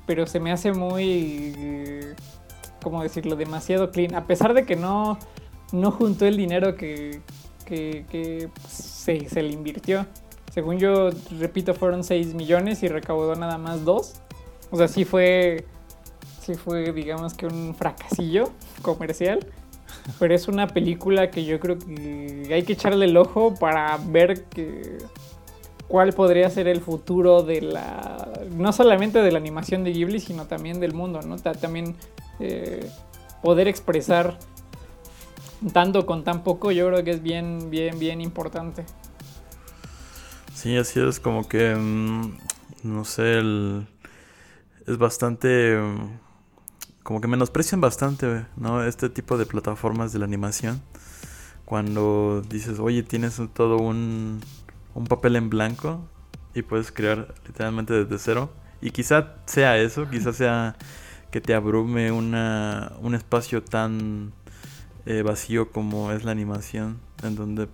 Pero 0.06 0.28
se 0.28 0.40
me 0.40 0.52
hace 0.52 0.72
muy, 0.72 2.14
¿cómo 2.84 3.02
decirlo? 3.02 3.36
Demasiado 3.36 3.92
clean. 3.92 4.16
A 4.16 4.26
pesar 4.28 4.54
de 4.54 4.66
que 4.66 4.76
no 4.76 5.18
no 5.72 5.92
juntó 5.92 6.26
el 6.26 6.38
dinero 6.38 6.76
que, 6.76 7.22
que, 7.66 8.50
se, 8.68 9.42
le 9.42 9.52
invirtió. 9.52 10.06
Según 10.56 10.80
yo, 10.80 11.10
repito, 11.38 11.74
fueron 11.74 12.06
6 12.06 12.34
millones 12.34 12.82
y 12.82 12.88
recaudó 12.88 13.36
nada 13.36 13.58
más 13.58 13.84
2. 13.84 14.14
O 14.72 14.78
sea, 14.78 14.88
sí 14.88 15.04
fue, 15.04 15.66
sí 16.42 16.56
fue, 16.56 16.94
digamos 16.94 17.34
que 17.34 17.46
un 17.46 17.76
fracasillo 17.76 18.52
comercial. 18.82 19.46
Pero 20.18 20.34
es 20.34 20.48
una 20.48 20.68
película 20.68 21.30
que 21.30 21.44
yo 21.44 21.60
creo 21.60 21.78
que 21.78 22.50
hay 22.54 22.64
que 22.64 22.72
echarle 22.72 23.06
el 23.06 23.18
ojo 23.18 23.54
para 23.56 23.98
ver 23.98 24.46
que, 24.46 25.00
cuál 25.90 26.14
podría 26.14 26.50
ser 26.50 26.70
el 26.70 26.80
futuro 26.80 27.44
de 27.44 27.62
la... 27.62 28.32
No 28.56 28.72
solamente 28.72 29.22
de 29.22 29.34
la 29.34 29.40
animación 29.40 29.84
de 29.84 29.92
Ghibli, 29.92 30.22
sino 30.22 30.46
también 30.46 30.80
del 30.80 30.94
mundo, 30.94 31.22
¿no? 31.22 31.38
También 31.38 31.98
eh, 32.40 32.90
poder 33.44 33.68
expresar 33.68 34.38
tanto 35.74 36.06
con 36.06 36.24
tan 36.24 36.44
poco, 36.44 36.72
yo 36.72 36.88
creo 36.88 37.04
que 37.04 37.12
es 37.12 37.22
bien, 37.22 37.70
bien, 37.70 38.00
bien 38.00 38.22
importante. 38.22 38.86
Sí, 40.66 40.76
así 40.78 41.00
es, 41.00 41.20
como 41.20 41.48
que, 41.48 41.76
mm, 41.76 42.38
no 42.86 43.06
sé, 43.06 43.40
es 44.88 44.98
bastante, 44.98 45.78
como 47.04 47.22
que 47.22 47.28
menosprecian 47.28 47.82
bastante, 47.82 48.48
¿no? 48.58 48.84
Este 48.84 49.10
tipo 49.10 49.38
de 49.38 49.46
plataformas 49.46 50.12
de 50.12 50.18
la 50.18 50.26
animación. 50.26 50.82
Cuando 51.66 52.42
dices, 52.50 52.80
oye, 52.80 53.04
tienes 53.04 53.40
todo 53.54 53.78
un, 53.78 54.42
un 54.96 55.06
papel 55.06 55.36
en 55.36 55.52
blanco 55.52 56.10
y 56.56 56.64
puedes 56.64 56.92
crear 56.92 57.36
literalmente 57.46 57.94
desde 57.94 58.18
cero. 58.18 58.52
Y 58.82 58.90
quizá 58.90 59.36
sea 59.46 59.78
eso, 59.78 60.10
quizá 60.10 60.34
sea 60.34 60.78
que 61.30 61.42
te 61.42 61.54
abrume 61.54 62.12
una, 62.12 62.94
un 63.02 63.14
espacio 63.14 63.64
tan 63.64 64.34
eh, 65.06 65.22
vacío 65.22 65.72
como 65.72 66.12
es 66.12 66.24
la 66.24 66.32
animación, 66.32 67.00
en 67.22 67.36
donde 67.36 67.70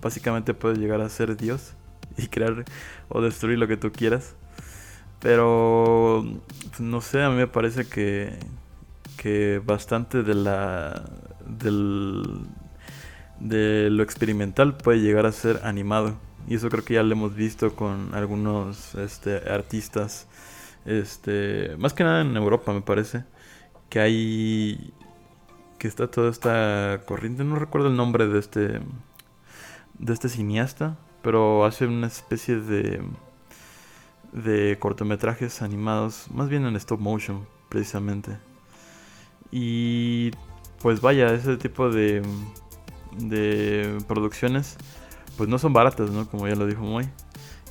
básicamente 0.00 0.54
puedes 0.54 0.78
llegar 0.78 1.00
a 1.00 1.08
ser 1.08 1.36
Dios 1.36 1.74
y 2.22 2.28
crear 2.28 2.64
o 3.08 3.20
destruir 3.20 3.58
lo 3.58 3.68
que 3.68 3.76
tú 3.76 3.92
quieras. 3.92 4.34
Pero 5.20 6.24
pues, 6.70 6.80
no 6.80 7.00
sé, 7.00 7.22
a 7.22 7.30
mí 7.30 7.36
me 7.36 7.46
parece 7.46 7.86
que, 7.86 8.38
que 9.16 9.60
bastante 9.64 10.22
de 10.22 10.34
la 10.34 11.04
del, 11.46 12.22
de 13.38 13.90
lo 13.90 14.02
experimental 14.02 14.76
puede 14.76 15.00
llegar 15.00 15.26
a 15.26 15.32
ser 15.32 15.60
animado. 15.64 16.16
Y 16.48 16.54
eso 16.54 16.68
creo 16.70 16.84
que 16.84 16.94
ya 16.94 17.02
lo 17.02 17.12
hemos 17.12 17.34
visto 17.34 17.74
con 17.76 18.14
algunos 18.14 18.94
este, 18.94 19.36
artistas, 19.50 20.26
este, 20.86 21.76
más 21.78 21.92
que 21.92 22.04
nada 22.04 22.22
en 22.22 22.36
Europa 22.36 22.72
me 22.72 22.80
parece, 22.80 23.24
que 23.90 24.00
hay 24.00 24.94
que 25.78 25.88
está 25.88 26.10
toda 26.10 26.30
esta 26.30 27.02
corriente. 27.06 27.44
No 27.44 27.56
recuerdo 27.56 27.88
el 27.88 27.96
nombre 27.96 28.26
de 28.26 28.38
este 28.38 28.80
de 29.98 30.12
este 30.14 30.28
cineasta, 30.30 30.96
pero 31.22 31.64
hace 31.64 31.86
una 31.86 32.06
especie 32.06 32.56
de 32.56 33.02
de 34.32 34.78
cortometrajes 34.78 35.60
animados, 35.60 36.26
más 36.32 36.48
bien 36.48 36.64
en 36.64 36.76
stop 36.76 37.00
motion, 37.00 37.46
precisamente. 37.68 38.38
Y 39.50 40.30
pues 40.80 41.00
vaya, 41.00 41.32
ese 41.34 41.56
tipo 41.56 41.90
de 41.90 42.22
de 43.12 43.98
producciones 44.06 44.76
pues 45.36 45.48
no 45.48 45.58
son 45.58 45.72
baratas, 45.72 46.10
¿no? 46.10 46.28
Como 46.28 46.46
ya 46.46 46.54
lo 46.54 46.66
dijo 46.66 46.82
Moy. 46.82 47.08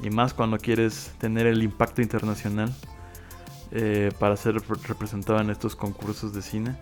Y 0.02 0.10
más 0.10 0.34
cuando 0.34 0.58
quieres 0.58 1.12
tener 1.20 1.46
el 1.46 1.62
impacto 1.62 2.02
internacional 2.02 2.74
eh, 3.72 4.12
para 4.18 4.36
ser 4.38 4.56
representado 4.56 5.40
en 5.40 5.50
estos 5.50 5.76
concursos 5.76 6.34
de 6.34 6.42
cine. 6.42 6.76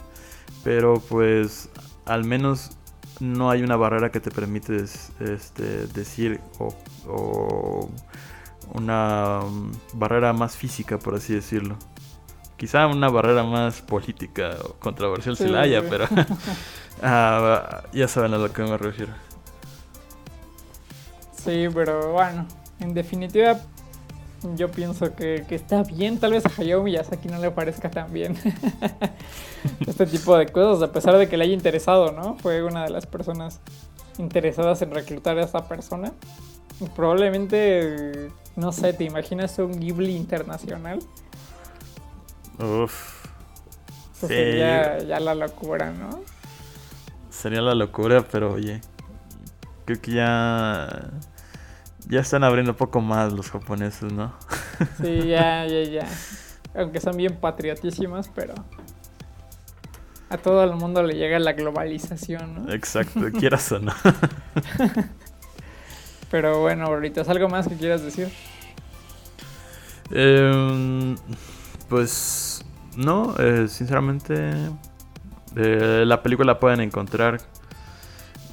Pero 0.64 1.02
pues 1.10 1.70
al 2.06 2.24
menos 2.24 2.72
no 3.20 3.50
hay 3.50 3.64
una 3.64 3.76
barrera 3.76 4.12
que 4.12 4.20
te 4.20 4.32
permite 4.32 4.84
este, 4.84 5.88
decir 5.88 6.40
o, 6.60 7.90
una 8.74 9.42
barrera 9.94 10.34
más 10.34 10.56
física, 10.56 11.00
por 11.00 11.16
así 11.16 11.34
decirlo. 11.34 11.78
Quizá 12.58 12.88
una 12.88 13.10
barrera 13.10 13.44
más 13.44 13.82
política 13.82 14.58
o 14.64 14.74
controversial 14.74 15.38
si 15.38 15.48
la 15.48 15.62
haya, 15.62 15.84
pero 15.88 16.06
ah, 17.04 17.84
ya 17.94 18.08
saben 18.08 18.34
a 18.34 18.38
lo 18.38 18.52
que 18.52 18.64
me 18.64 18.78
refiero. 18.78 19.14
Sí, 21.32 21.68
pero 21.74 22.12
bueno, 22.12 22.46
en 22.80 22.94
definitiva 22.94 23.58
yo 24.56 24.70
pienso 24.70 25.16
que, 25.16 25.46
está 25.50 25.84
bien. 25.84 26.20
Tal 26.20 26.32
vez 26.32 26.46
a 26.46 26.52
Hayao 26.58 26.84
Miyazaki 26.84 27.28
no 27.28 27.40
le 27.40 27.52
parezca 27.52 27.90
tan 27.90 28.12
bien 28.12 28.38
este 29.88 30.06
tipo 30.06 30.38
de 30.38 30.48
cosas, 30.48 30.90
a 30.90 30.92
pesar 30.92 31.18
de 31.18 31.28
que 31.28 31.38
le 31.38 31.46
haya 31.46 31.54
interesado, 31.54 32.12
¿no? 32.12 32.36
Fue 32.38 32.64
una 32.64 32.84
de 32.84 32.90
las 32.90 33.06
personas 33.06 33.60
interesadas 34.18 34.82
en 34.82 34.92
reclutar 34.92 35.38
a 35.38 35.44
esa 35.44 35.68
persona. 35.68 36.14
probablemente, 36.96 38.30
no 38.56 38.72
sé, 38.72 38.94
¿te 38.94 39.04
imaginas 39.04 39.58
un 39.60 39.80
Ghibli 39.80 40.16
internacional? 40.16 41.00
Uf. 42.60 43.26
Sería 44.14 44.98
ya 45.00 45.20
la 45.20 45.36
locura, 45.36 45.92
¿no? 45.92 46.22
Sería 47.30 47.62
la 47.62 47.76
locura, 47.76 48.26
pero 48.32 48.54
oye, 48.54 48.82
creo 49.86 50.02
que 50.02 50.12
ya 50.12 51.12
ya 52.10 52.22
están 52.22 52.44
abriendo 52.44 52.72
un 52.72 52.78
poco 52.78 53.02
más 53.02 53.34
los 53.34 53.52
japoneses, 53.52 54.12
¿no? 54.12 54.34
Sí, 55.02 55.28
ya, 55.28 55.66
ya, 55.66 55.84
ya. 55.84 56.08
Aunque 56.76 57.00
son 57.00 57.18
bien 57.18 57.38
patriotísimos, 57.38 58.30
pero 58.30 58.54
a 60.30 60.38
todo 60.38 60.64
el 60.64 60.74
mundo 60.74 61.04
le 61.04 61.16
llega 61.16 61.40
la 61.40 61.54
globalización, 61.54 62.66
¿no? 62.66 62.74
Exacto, 62.74 63.22
quieras 63.40 63.72
o 63.72 63.80
no. 63.80 63.94
Pero 66.30 66.60
bueno, 66.60 66.86
ahorita 66.88 67.22
¿es 67.22 67.30
algo 67.30 67.48
más 67.48 67.70
que 67.70 67.76
quieras 67.76 68.04
decir? 68.04 68.30
Em, 70.12 71.16
pues 71.88 72.66
no, 72.98 73.34
eh, 73.40 73.68
sinceramente 73.70 74.52
eh, 75.56 76.04
la 76.06 76.22
película 76.22 76.54
la 76.54 76.60
pueden 76.60 76.82
encontrar. 76.82 77.40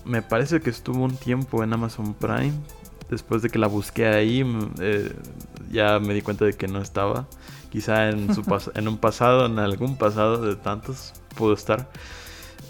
Me 0.04 0.22
parece 0.22 0.60
que 0.60 0.70
estuvo 0.70 1.02
un 1.02 1.16
tiempo 1.16 1.64
en 1.64 1.72
Amazon 1.72 2.14
Prime, 2.14 2.52
después 3.10 3.42
de 3.42 3.50
que 3.50 3.58
la 3.58 3.66
busqué 3.66 4.06
ahí, 4.06 4.44
eh, 4.80 5.12
ya 5.70 5.98
me 5.98 6.14
di 6.14 6.22
cuenta 6.22 6.44
de 6.44 6.54
que 6.54 6.68
no 6.68 6.80
estaba. 6.80 7.26
Quizá 7.70 8.08
en, 8.10 8.34
su 8.34 8.42
en 8.74 8.88
un 8.88 8.98
pasado, 8.98 9.46
en 9.46 9.58
algún 9.58 9.96
pasado 9.96 10.40
de 10.40 10.56
tantos, 10.56 11.12
pudo 11.36 11.54
estar. 11.54 11.88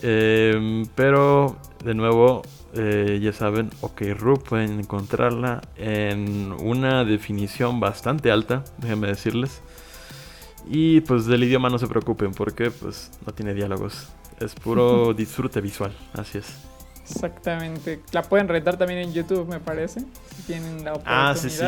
Em, 0.03 0.87
pero, 0.95 1.57
de 1.85 1.95
nuevo, 1.95 2.43
eh, 2.75 3.21
ya 3.23 3.33
saben, 3.33 3.71
OK 3.81 4.03
Ru 4.19 4.43
pueden 4.43 4.81
encontrarla 4.81 5.63
en 5.77 6.53
una 6.53 7.05
definición 7.05 7.81
bastante 7.81 8.31
alta, 8.31 8.65
déjenme 8.79 9.07
decirles. 9.09 9.63
Y 10.67 11.01
pues 11.03 11.27
del 11.27 11.45
idioma 11.45 11.69
no 11.69 11.79
se 11.79 11.87
preocupen 11.87 12.33
porque 12.33 12.71
pues 12.71 13.11
no 13.27 13.33
tiene 13.33 13.55
diálogos. 13.55 14.09
Es 14.41 14.55
puro 14.55 15.13
disfrute 15.17 15.61
visual, 15.61 15.95
así 16.15 16.39
es. 16.39 16.74
Exactamente. 17.09 18.01
La 18.13 18.23
pueden 18.23 18.49
rentar 18.49 18.77
también 18.77 19.01
en 19.01 19.13
YouTube, 19.13 19.47
me 19.47 19.61
parece. 19.61 20.01
Si 20.37 20.43
tienen 20.47 20.85
la 20.85 20.93
oportunidad. 20.93 21.31
Ah, 21.31 21.35
sí, 21.37 21.51
sí. 21.51 21.65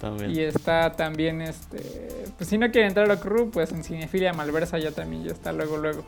También. 0.00 0.30
Y 0.30 0.40
está 0.40 0.92
también, 0.92 1.42
este, 1.42 2.26
pues 2.36 2.48
si 2.48 2.56
no 2.56 2.70
quieren 2.70 2.88
entrar 2.88 3.10
a 3.10 3.18
crew, 3.18 3.50
pues 3.50 3.72
en 3.72 3.82
Cinefilia 3.82 4.32
Malversa 4.32 4.78
ya 4.78 4.92
también 4.92 5.24
ya 5.24 5.32
está 5.32 5.52
luego, 5.52 5.76
luego. 5.76 6.04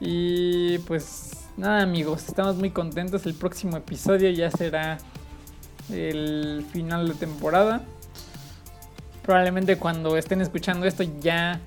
Y 0.00 0.78
pues 0.78 1.44
nada 1.56 1.82
amigos, 1.82 2.26
estamos 2.26 2.56
muy 2.56 2.70
contentos. 2.70 3.26
El 3.26 3.34
próximo 3.34 3.76
episodio 3.76 4.30
ya 4.30 4.50
será 4.50 4.98
el 5.92 6.66
final 6.72 7.06
de 7.06 7.14
temporada. 7.14 7.82
Probablemente 9.22 9.76
cuando 9.76 10.16
estén 10.16 10.40
escuchando 10.40 10.86
esto 10.86 11.04
ya 11.20 11.60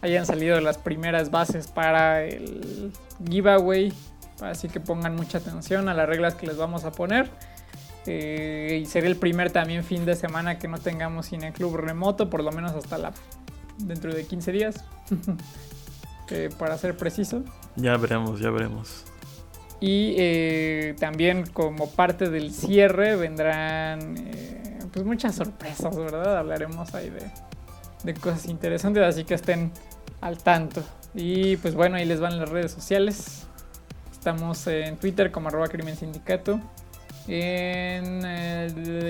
hayan 0.00 0.24
salido 0.24 0.60
las 0.60 0.78
primeras 0.78 1.30
bases 1.30 1.66
para 1.66 2.24
el 2.24 2.92
giveaway. 3.28 3.92
Así 4.42 4.68
que 4.68 4.80
pongan 4.80 5.16
mucha 5.16 5.38
atención 5.38 5.88
a 5.88 5.94
las 5.94 6.08
reglas 6.08 6.34
que 6.34 6.46
les 6.46 6.56
vamos 6.56 6.84
a 6.84 6.92
poner. 6.92 7.30
Eh, 8.06 8.80
y 8.82 8.86
será 8.86 9.06
el 9.06 9.16
primer 9.16 9.50
también 9.50 9.84
fin 9.84 10.06
de 10.06 10.16
semana 10.16 10.58
que 10.58 10.68
no 10.68 10.78
tengamos 10.78 11.28
cineclub 11.28 11.76
remoto, 11.76 12.30
por 12.30 12.42
lo 12.42 12.50
menos 12.50 12.72
hasta 12.72 12.96
la 12.98 13.12
dentro 13.78 14.14
de 14.14 14.26
15 14.26 14.52
días. 14.52 14.84
eh, 16.30 16.50
para 16.58 16.78
ser 16.78 16.96
preciso. 16.96 17.42
Ya 17.76 17.96
veremos, 17.96 18.40
ya 18.40 18.50
veremos. 18.50 19.04
Y 19.80 20.14
eh, 20.18 20.94
también 20.98 21.46
como 21.46 21.90
parte 21.90 22.28
del 22.28 22.52
cierre 22.52 23.16
vendrán 23.16 24.14
pues 24.92 25.06
muchas 25.06 25.36
sorpresas, 25.36 25.96
¿verdad? 25.96 26.38
Hablaremos 26.38 26.94
ahí 26.94 27.08
de, 27.08 27.30
de 28.02 28.14
cosas 28.14 28.46
interesantes, 28.46 29.02
así 29.02 29.24
que 29.24 29.34
estén 29.34 29.72
al 30.20 30.38
tanto. 30.38 30.82
Y 31.14 31.56
pues 31.56 31.74
bueno, 31.74 31.96
ahí 31.96 32.04
les 32.04 32.20
van 32.20 32.38
las 32.38 32.48
redes 32.48 32.72
sociales. 32.72 33.46
Estamos 34.20 34.66
en 34.66 34.98
Twitter 34.98 35.30
como 35.30 35.48
arroba 35.48 35.66
crimen 35.68 35.96
sindicato. 35.96 36.60
En 37.26 38.20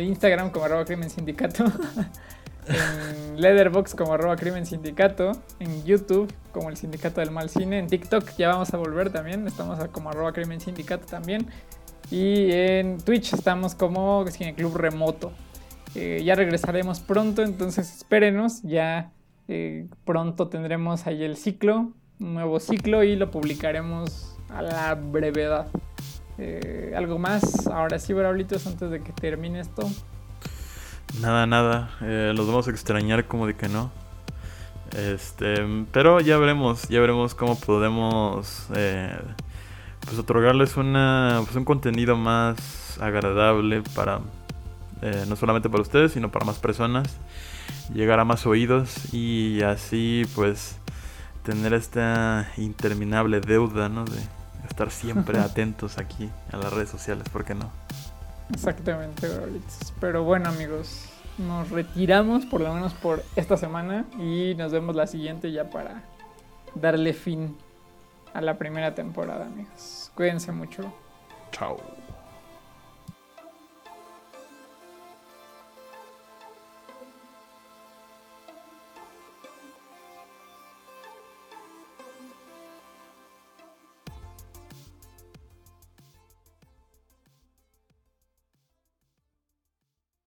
Instagram 0.07 0.51
como 0.51 0.67
arroba 0.67 0.85
crimen 0.85 1.11
sindicato. 1.11 1.65
en 2.69 3.41
Letterboxd 3.41 3.97
como 3.97 4.13
arroba 4.15 4.37
crimen 4.37 4.67
sindicato. 4.67 5.33
En 5.59 5.83
YouTube 5.83 6.33
como 6.53 6.71
el 6.71 6.77
sindicato 6.77 7.21
del 7.21 7.33
mal 7.33 7.51
cine. 7.51 7.81
En 7.81 7.89
TikTok 7.89 8.37
ya 8.39 8.51
vamos 8.51 8.73
a 8.73 8.77
volver 8.77 9.11
también. 9.11 9.49
Estamos 9.49 9.85
como 9.89 10.11
arroba 10.11 10.33
crimen 10.33 10.61
sindicato 10.61 11.07
también. 11.07 11.45
Y 12.13 12.53
en 12.53 12.99
Twitch 12.99 13.33
estamos 13.33 13.75
como 13.75 14.25
Cine 14.29 14.55
Club 14.55 14.77
Remoto. 14.77 15.33
Eh, 15.97 16.23
ya 16.25 16.37
regresaremos 16.37 17.01
pronto, 17.01 17.43
entonces 17.43 17.97
espérenos. 17.97 18.63
Ya 18.63 19.11
eh, 19.49 19.89
pronto 20.05 20.47
tendremos 20.47 21.09
ahí 21.09 21.25
el 21.25 21.37
ciclo, 21.37 21.95
un 22.21 22.35
nuevo 22.35 22.61
ciclo 22.61 23.03
y 23.03 23.17
lo 23.17 23.33
publicaremos 23.33 24.30
a 24.55 24.63
la 24.63 24.95
brevedad. 24.95 25.67
Eh, 26.39 26.95
¿Algo 26.97 27.19
más? 27.19 27.67
Ahora 27.67 27.99
sí, 27.99 28.13
Brablitos, 28.13 28.67
antes 28.67 28.91
de 28.91 29.03
que 29.03 29.13
termine 29.13 29.61
esto. 29.61 29.89
Nada, 31.21 31.47
nada. 31.47 31.91
Eh, 32.03 32.33
los 32.35 32.47
vamos 32.47 32.69
a 32.69 32.71
extrañar 32.71 33.27
como 33.27 33.47
de 33.47 33.55
que 33.55 33.69
no. 33.69 33.91
Este, 34.97 35.55
pero 35.93 36.21
ya 36.21 36.37
veremos, 36.39 36.89
ya 36.89 37.01
veremos 37.01 37.35
cómo 37.35 37.59
podemos 37.59 38.67
eh, 38.75 39.17
pues 40.05 40.19
otorgarles 40.19 40.77
una, 40.77 41.43
pues 41.45 41.55
un 41.55 41.65
contenido 41.65 42.17
más 42.17 42.99
agradable 43.01 43.83
para 43.95 44.21
eh, 45.03 45.25
no 45.29 45.37
solamente 45.37 45.71
para 45.71 45.83
ustedes, 45.83 46.13
sino 46.13 46.31
para 46.31 46.45
más 46.45 46.59
personas, 46.59 47.19
llegar 47.95 48.21
a 48.21 48.25
más 48.25 48.47
oídos 48.47 49.15
y 49.15 49.63
así 49.63 50.27
pues 50.35 50.77
tener 51.45 51.73
esta 51.73 52.51
interminable 52.57 53.41
deuda, 53.41 53.89
¿no? 53.89 54.05
De 54.05 54.19
estar 54.71 54.91
siempre 54.91 55.39
atentos 55.41 55.99
aquí 55.99 56.31
a 56.53 56.57
las 56.57 56.73
redes 56.73 56.89
sociales, 56.89 57.29
¿por 57.29 57.45
qué 57.45 57.55
no? 57.55 57.71
Exactamente. 58.53 59.29
Pero 60.01 60.25
bueno, 60.25 60.49
amigos, 60.49 61.09
nos 61.39 61.71
retiramos 61.71 62.47
por 62.47 62.61
lo 62.61 62.73
menos 62.75 62.95
por 62.95 63.23
esta 63.37 63.57
semana 63.57 64.05
y 64.19 64.55
nos 64.57 64.73
vemos 64.73 64.97
la 64.97 65.07
siguiente 65.07 65.53
ya 65.53 65.71
para 65.71 66.03
darle 66.75 67.13
fin 67.13 67.57
a 68.33 68.41
la 68.41 68.59
primera 68.59 68.95
temporada, 68.95 69.47
amigos. 69.47 70.11
Cuídense 70.15 70.53
mucho. 70.53 70.93
Chao. 71.53 71.79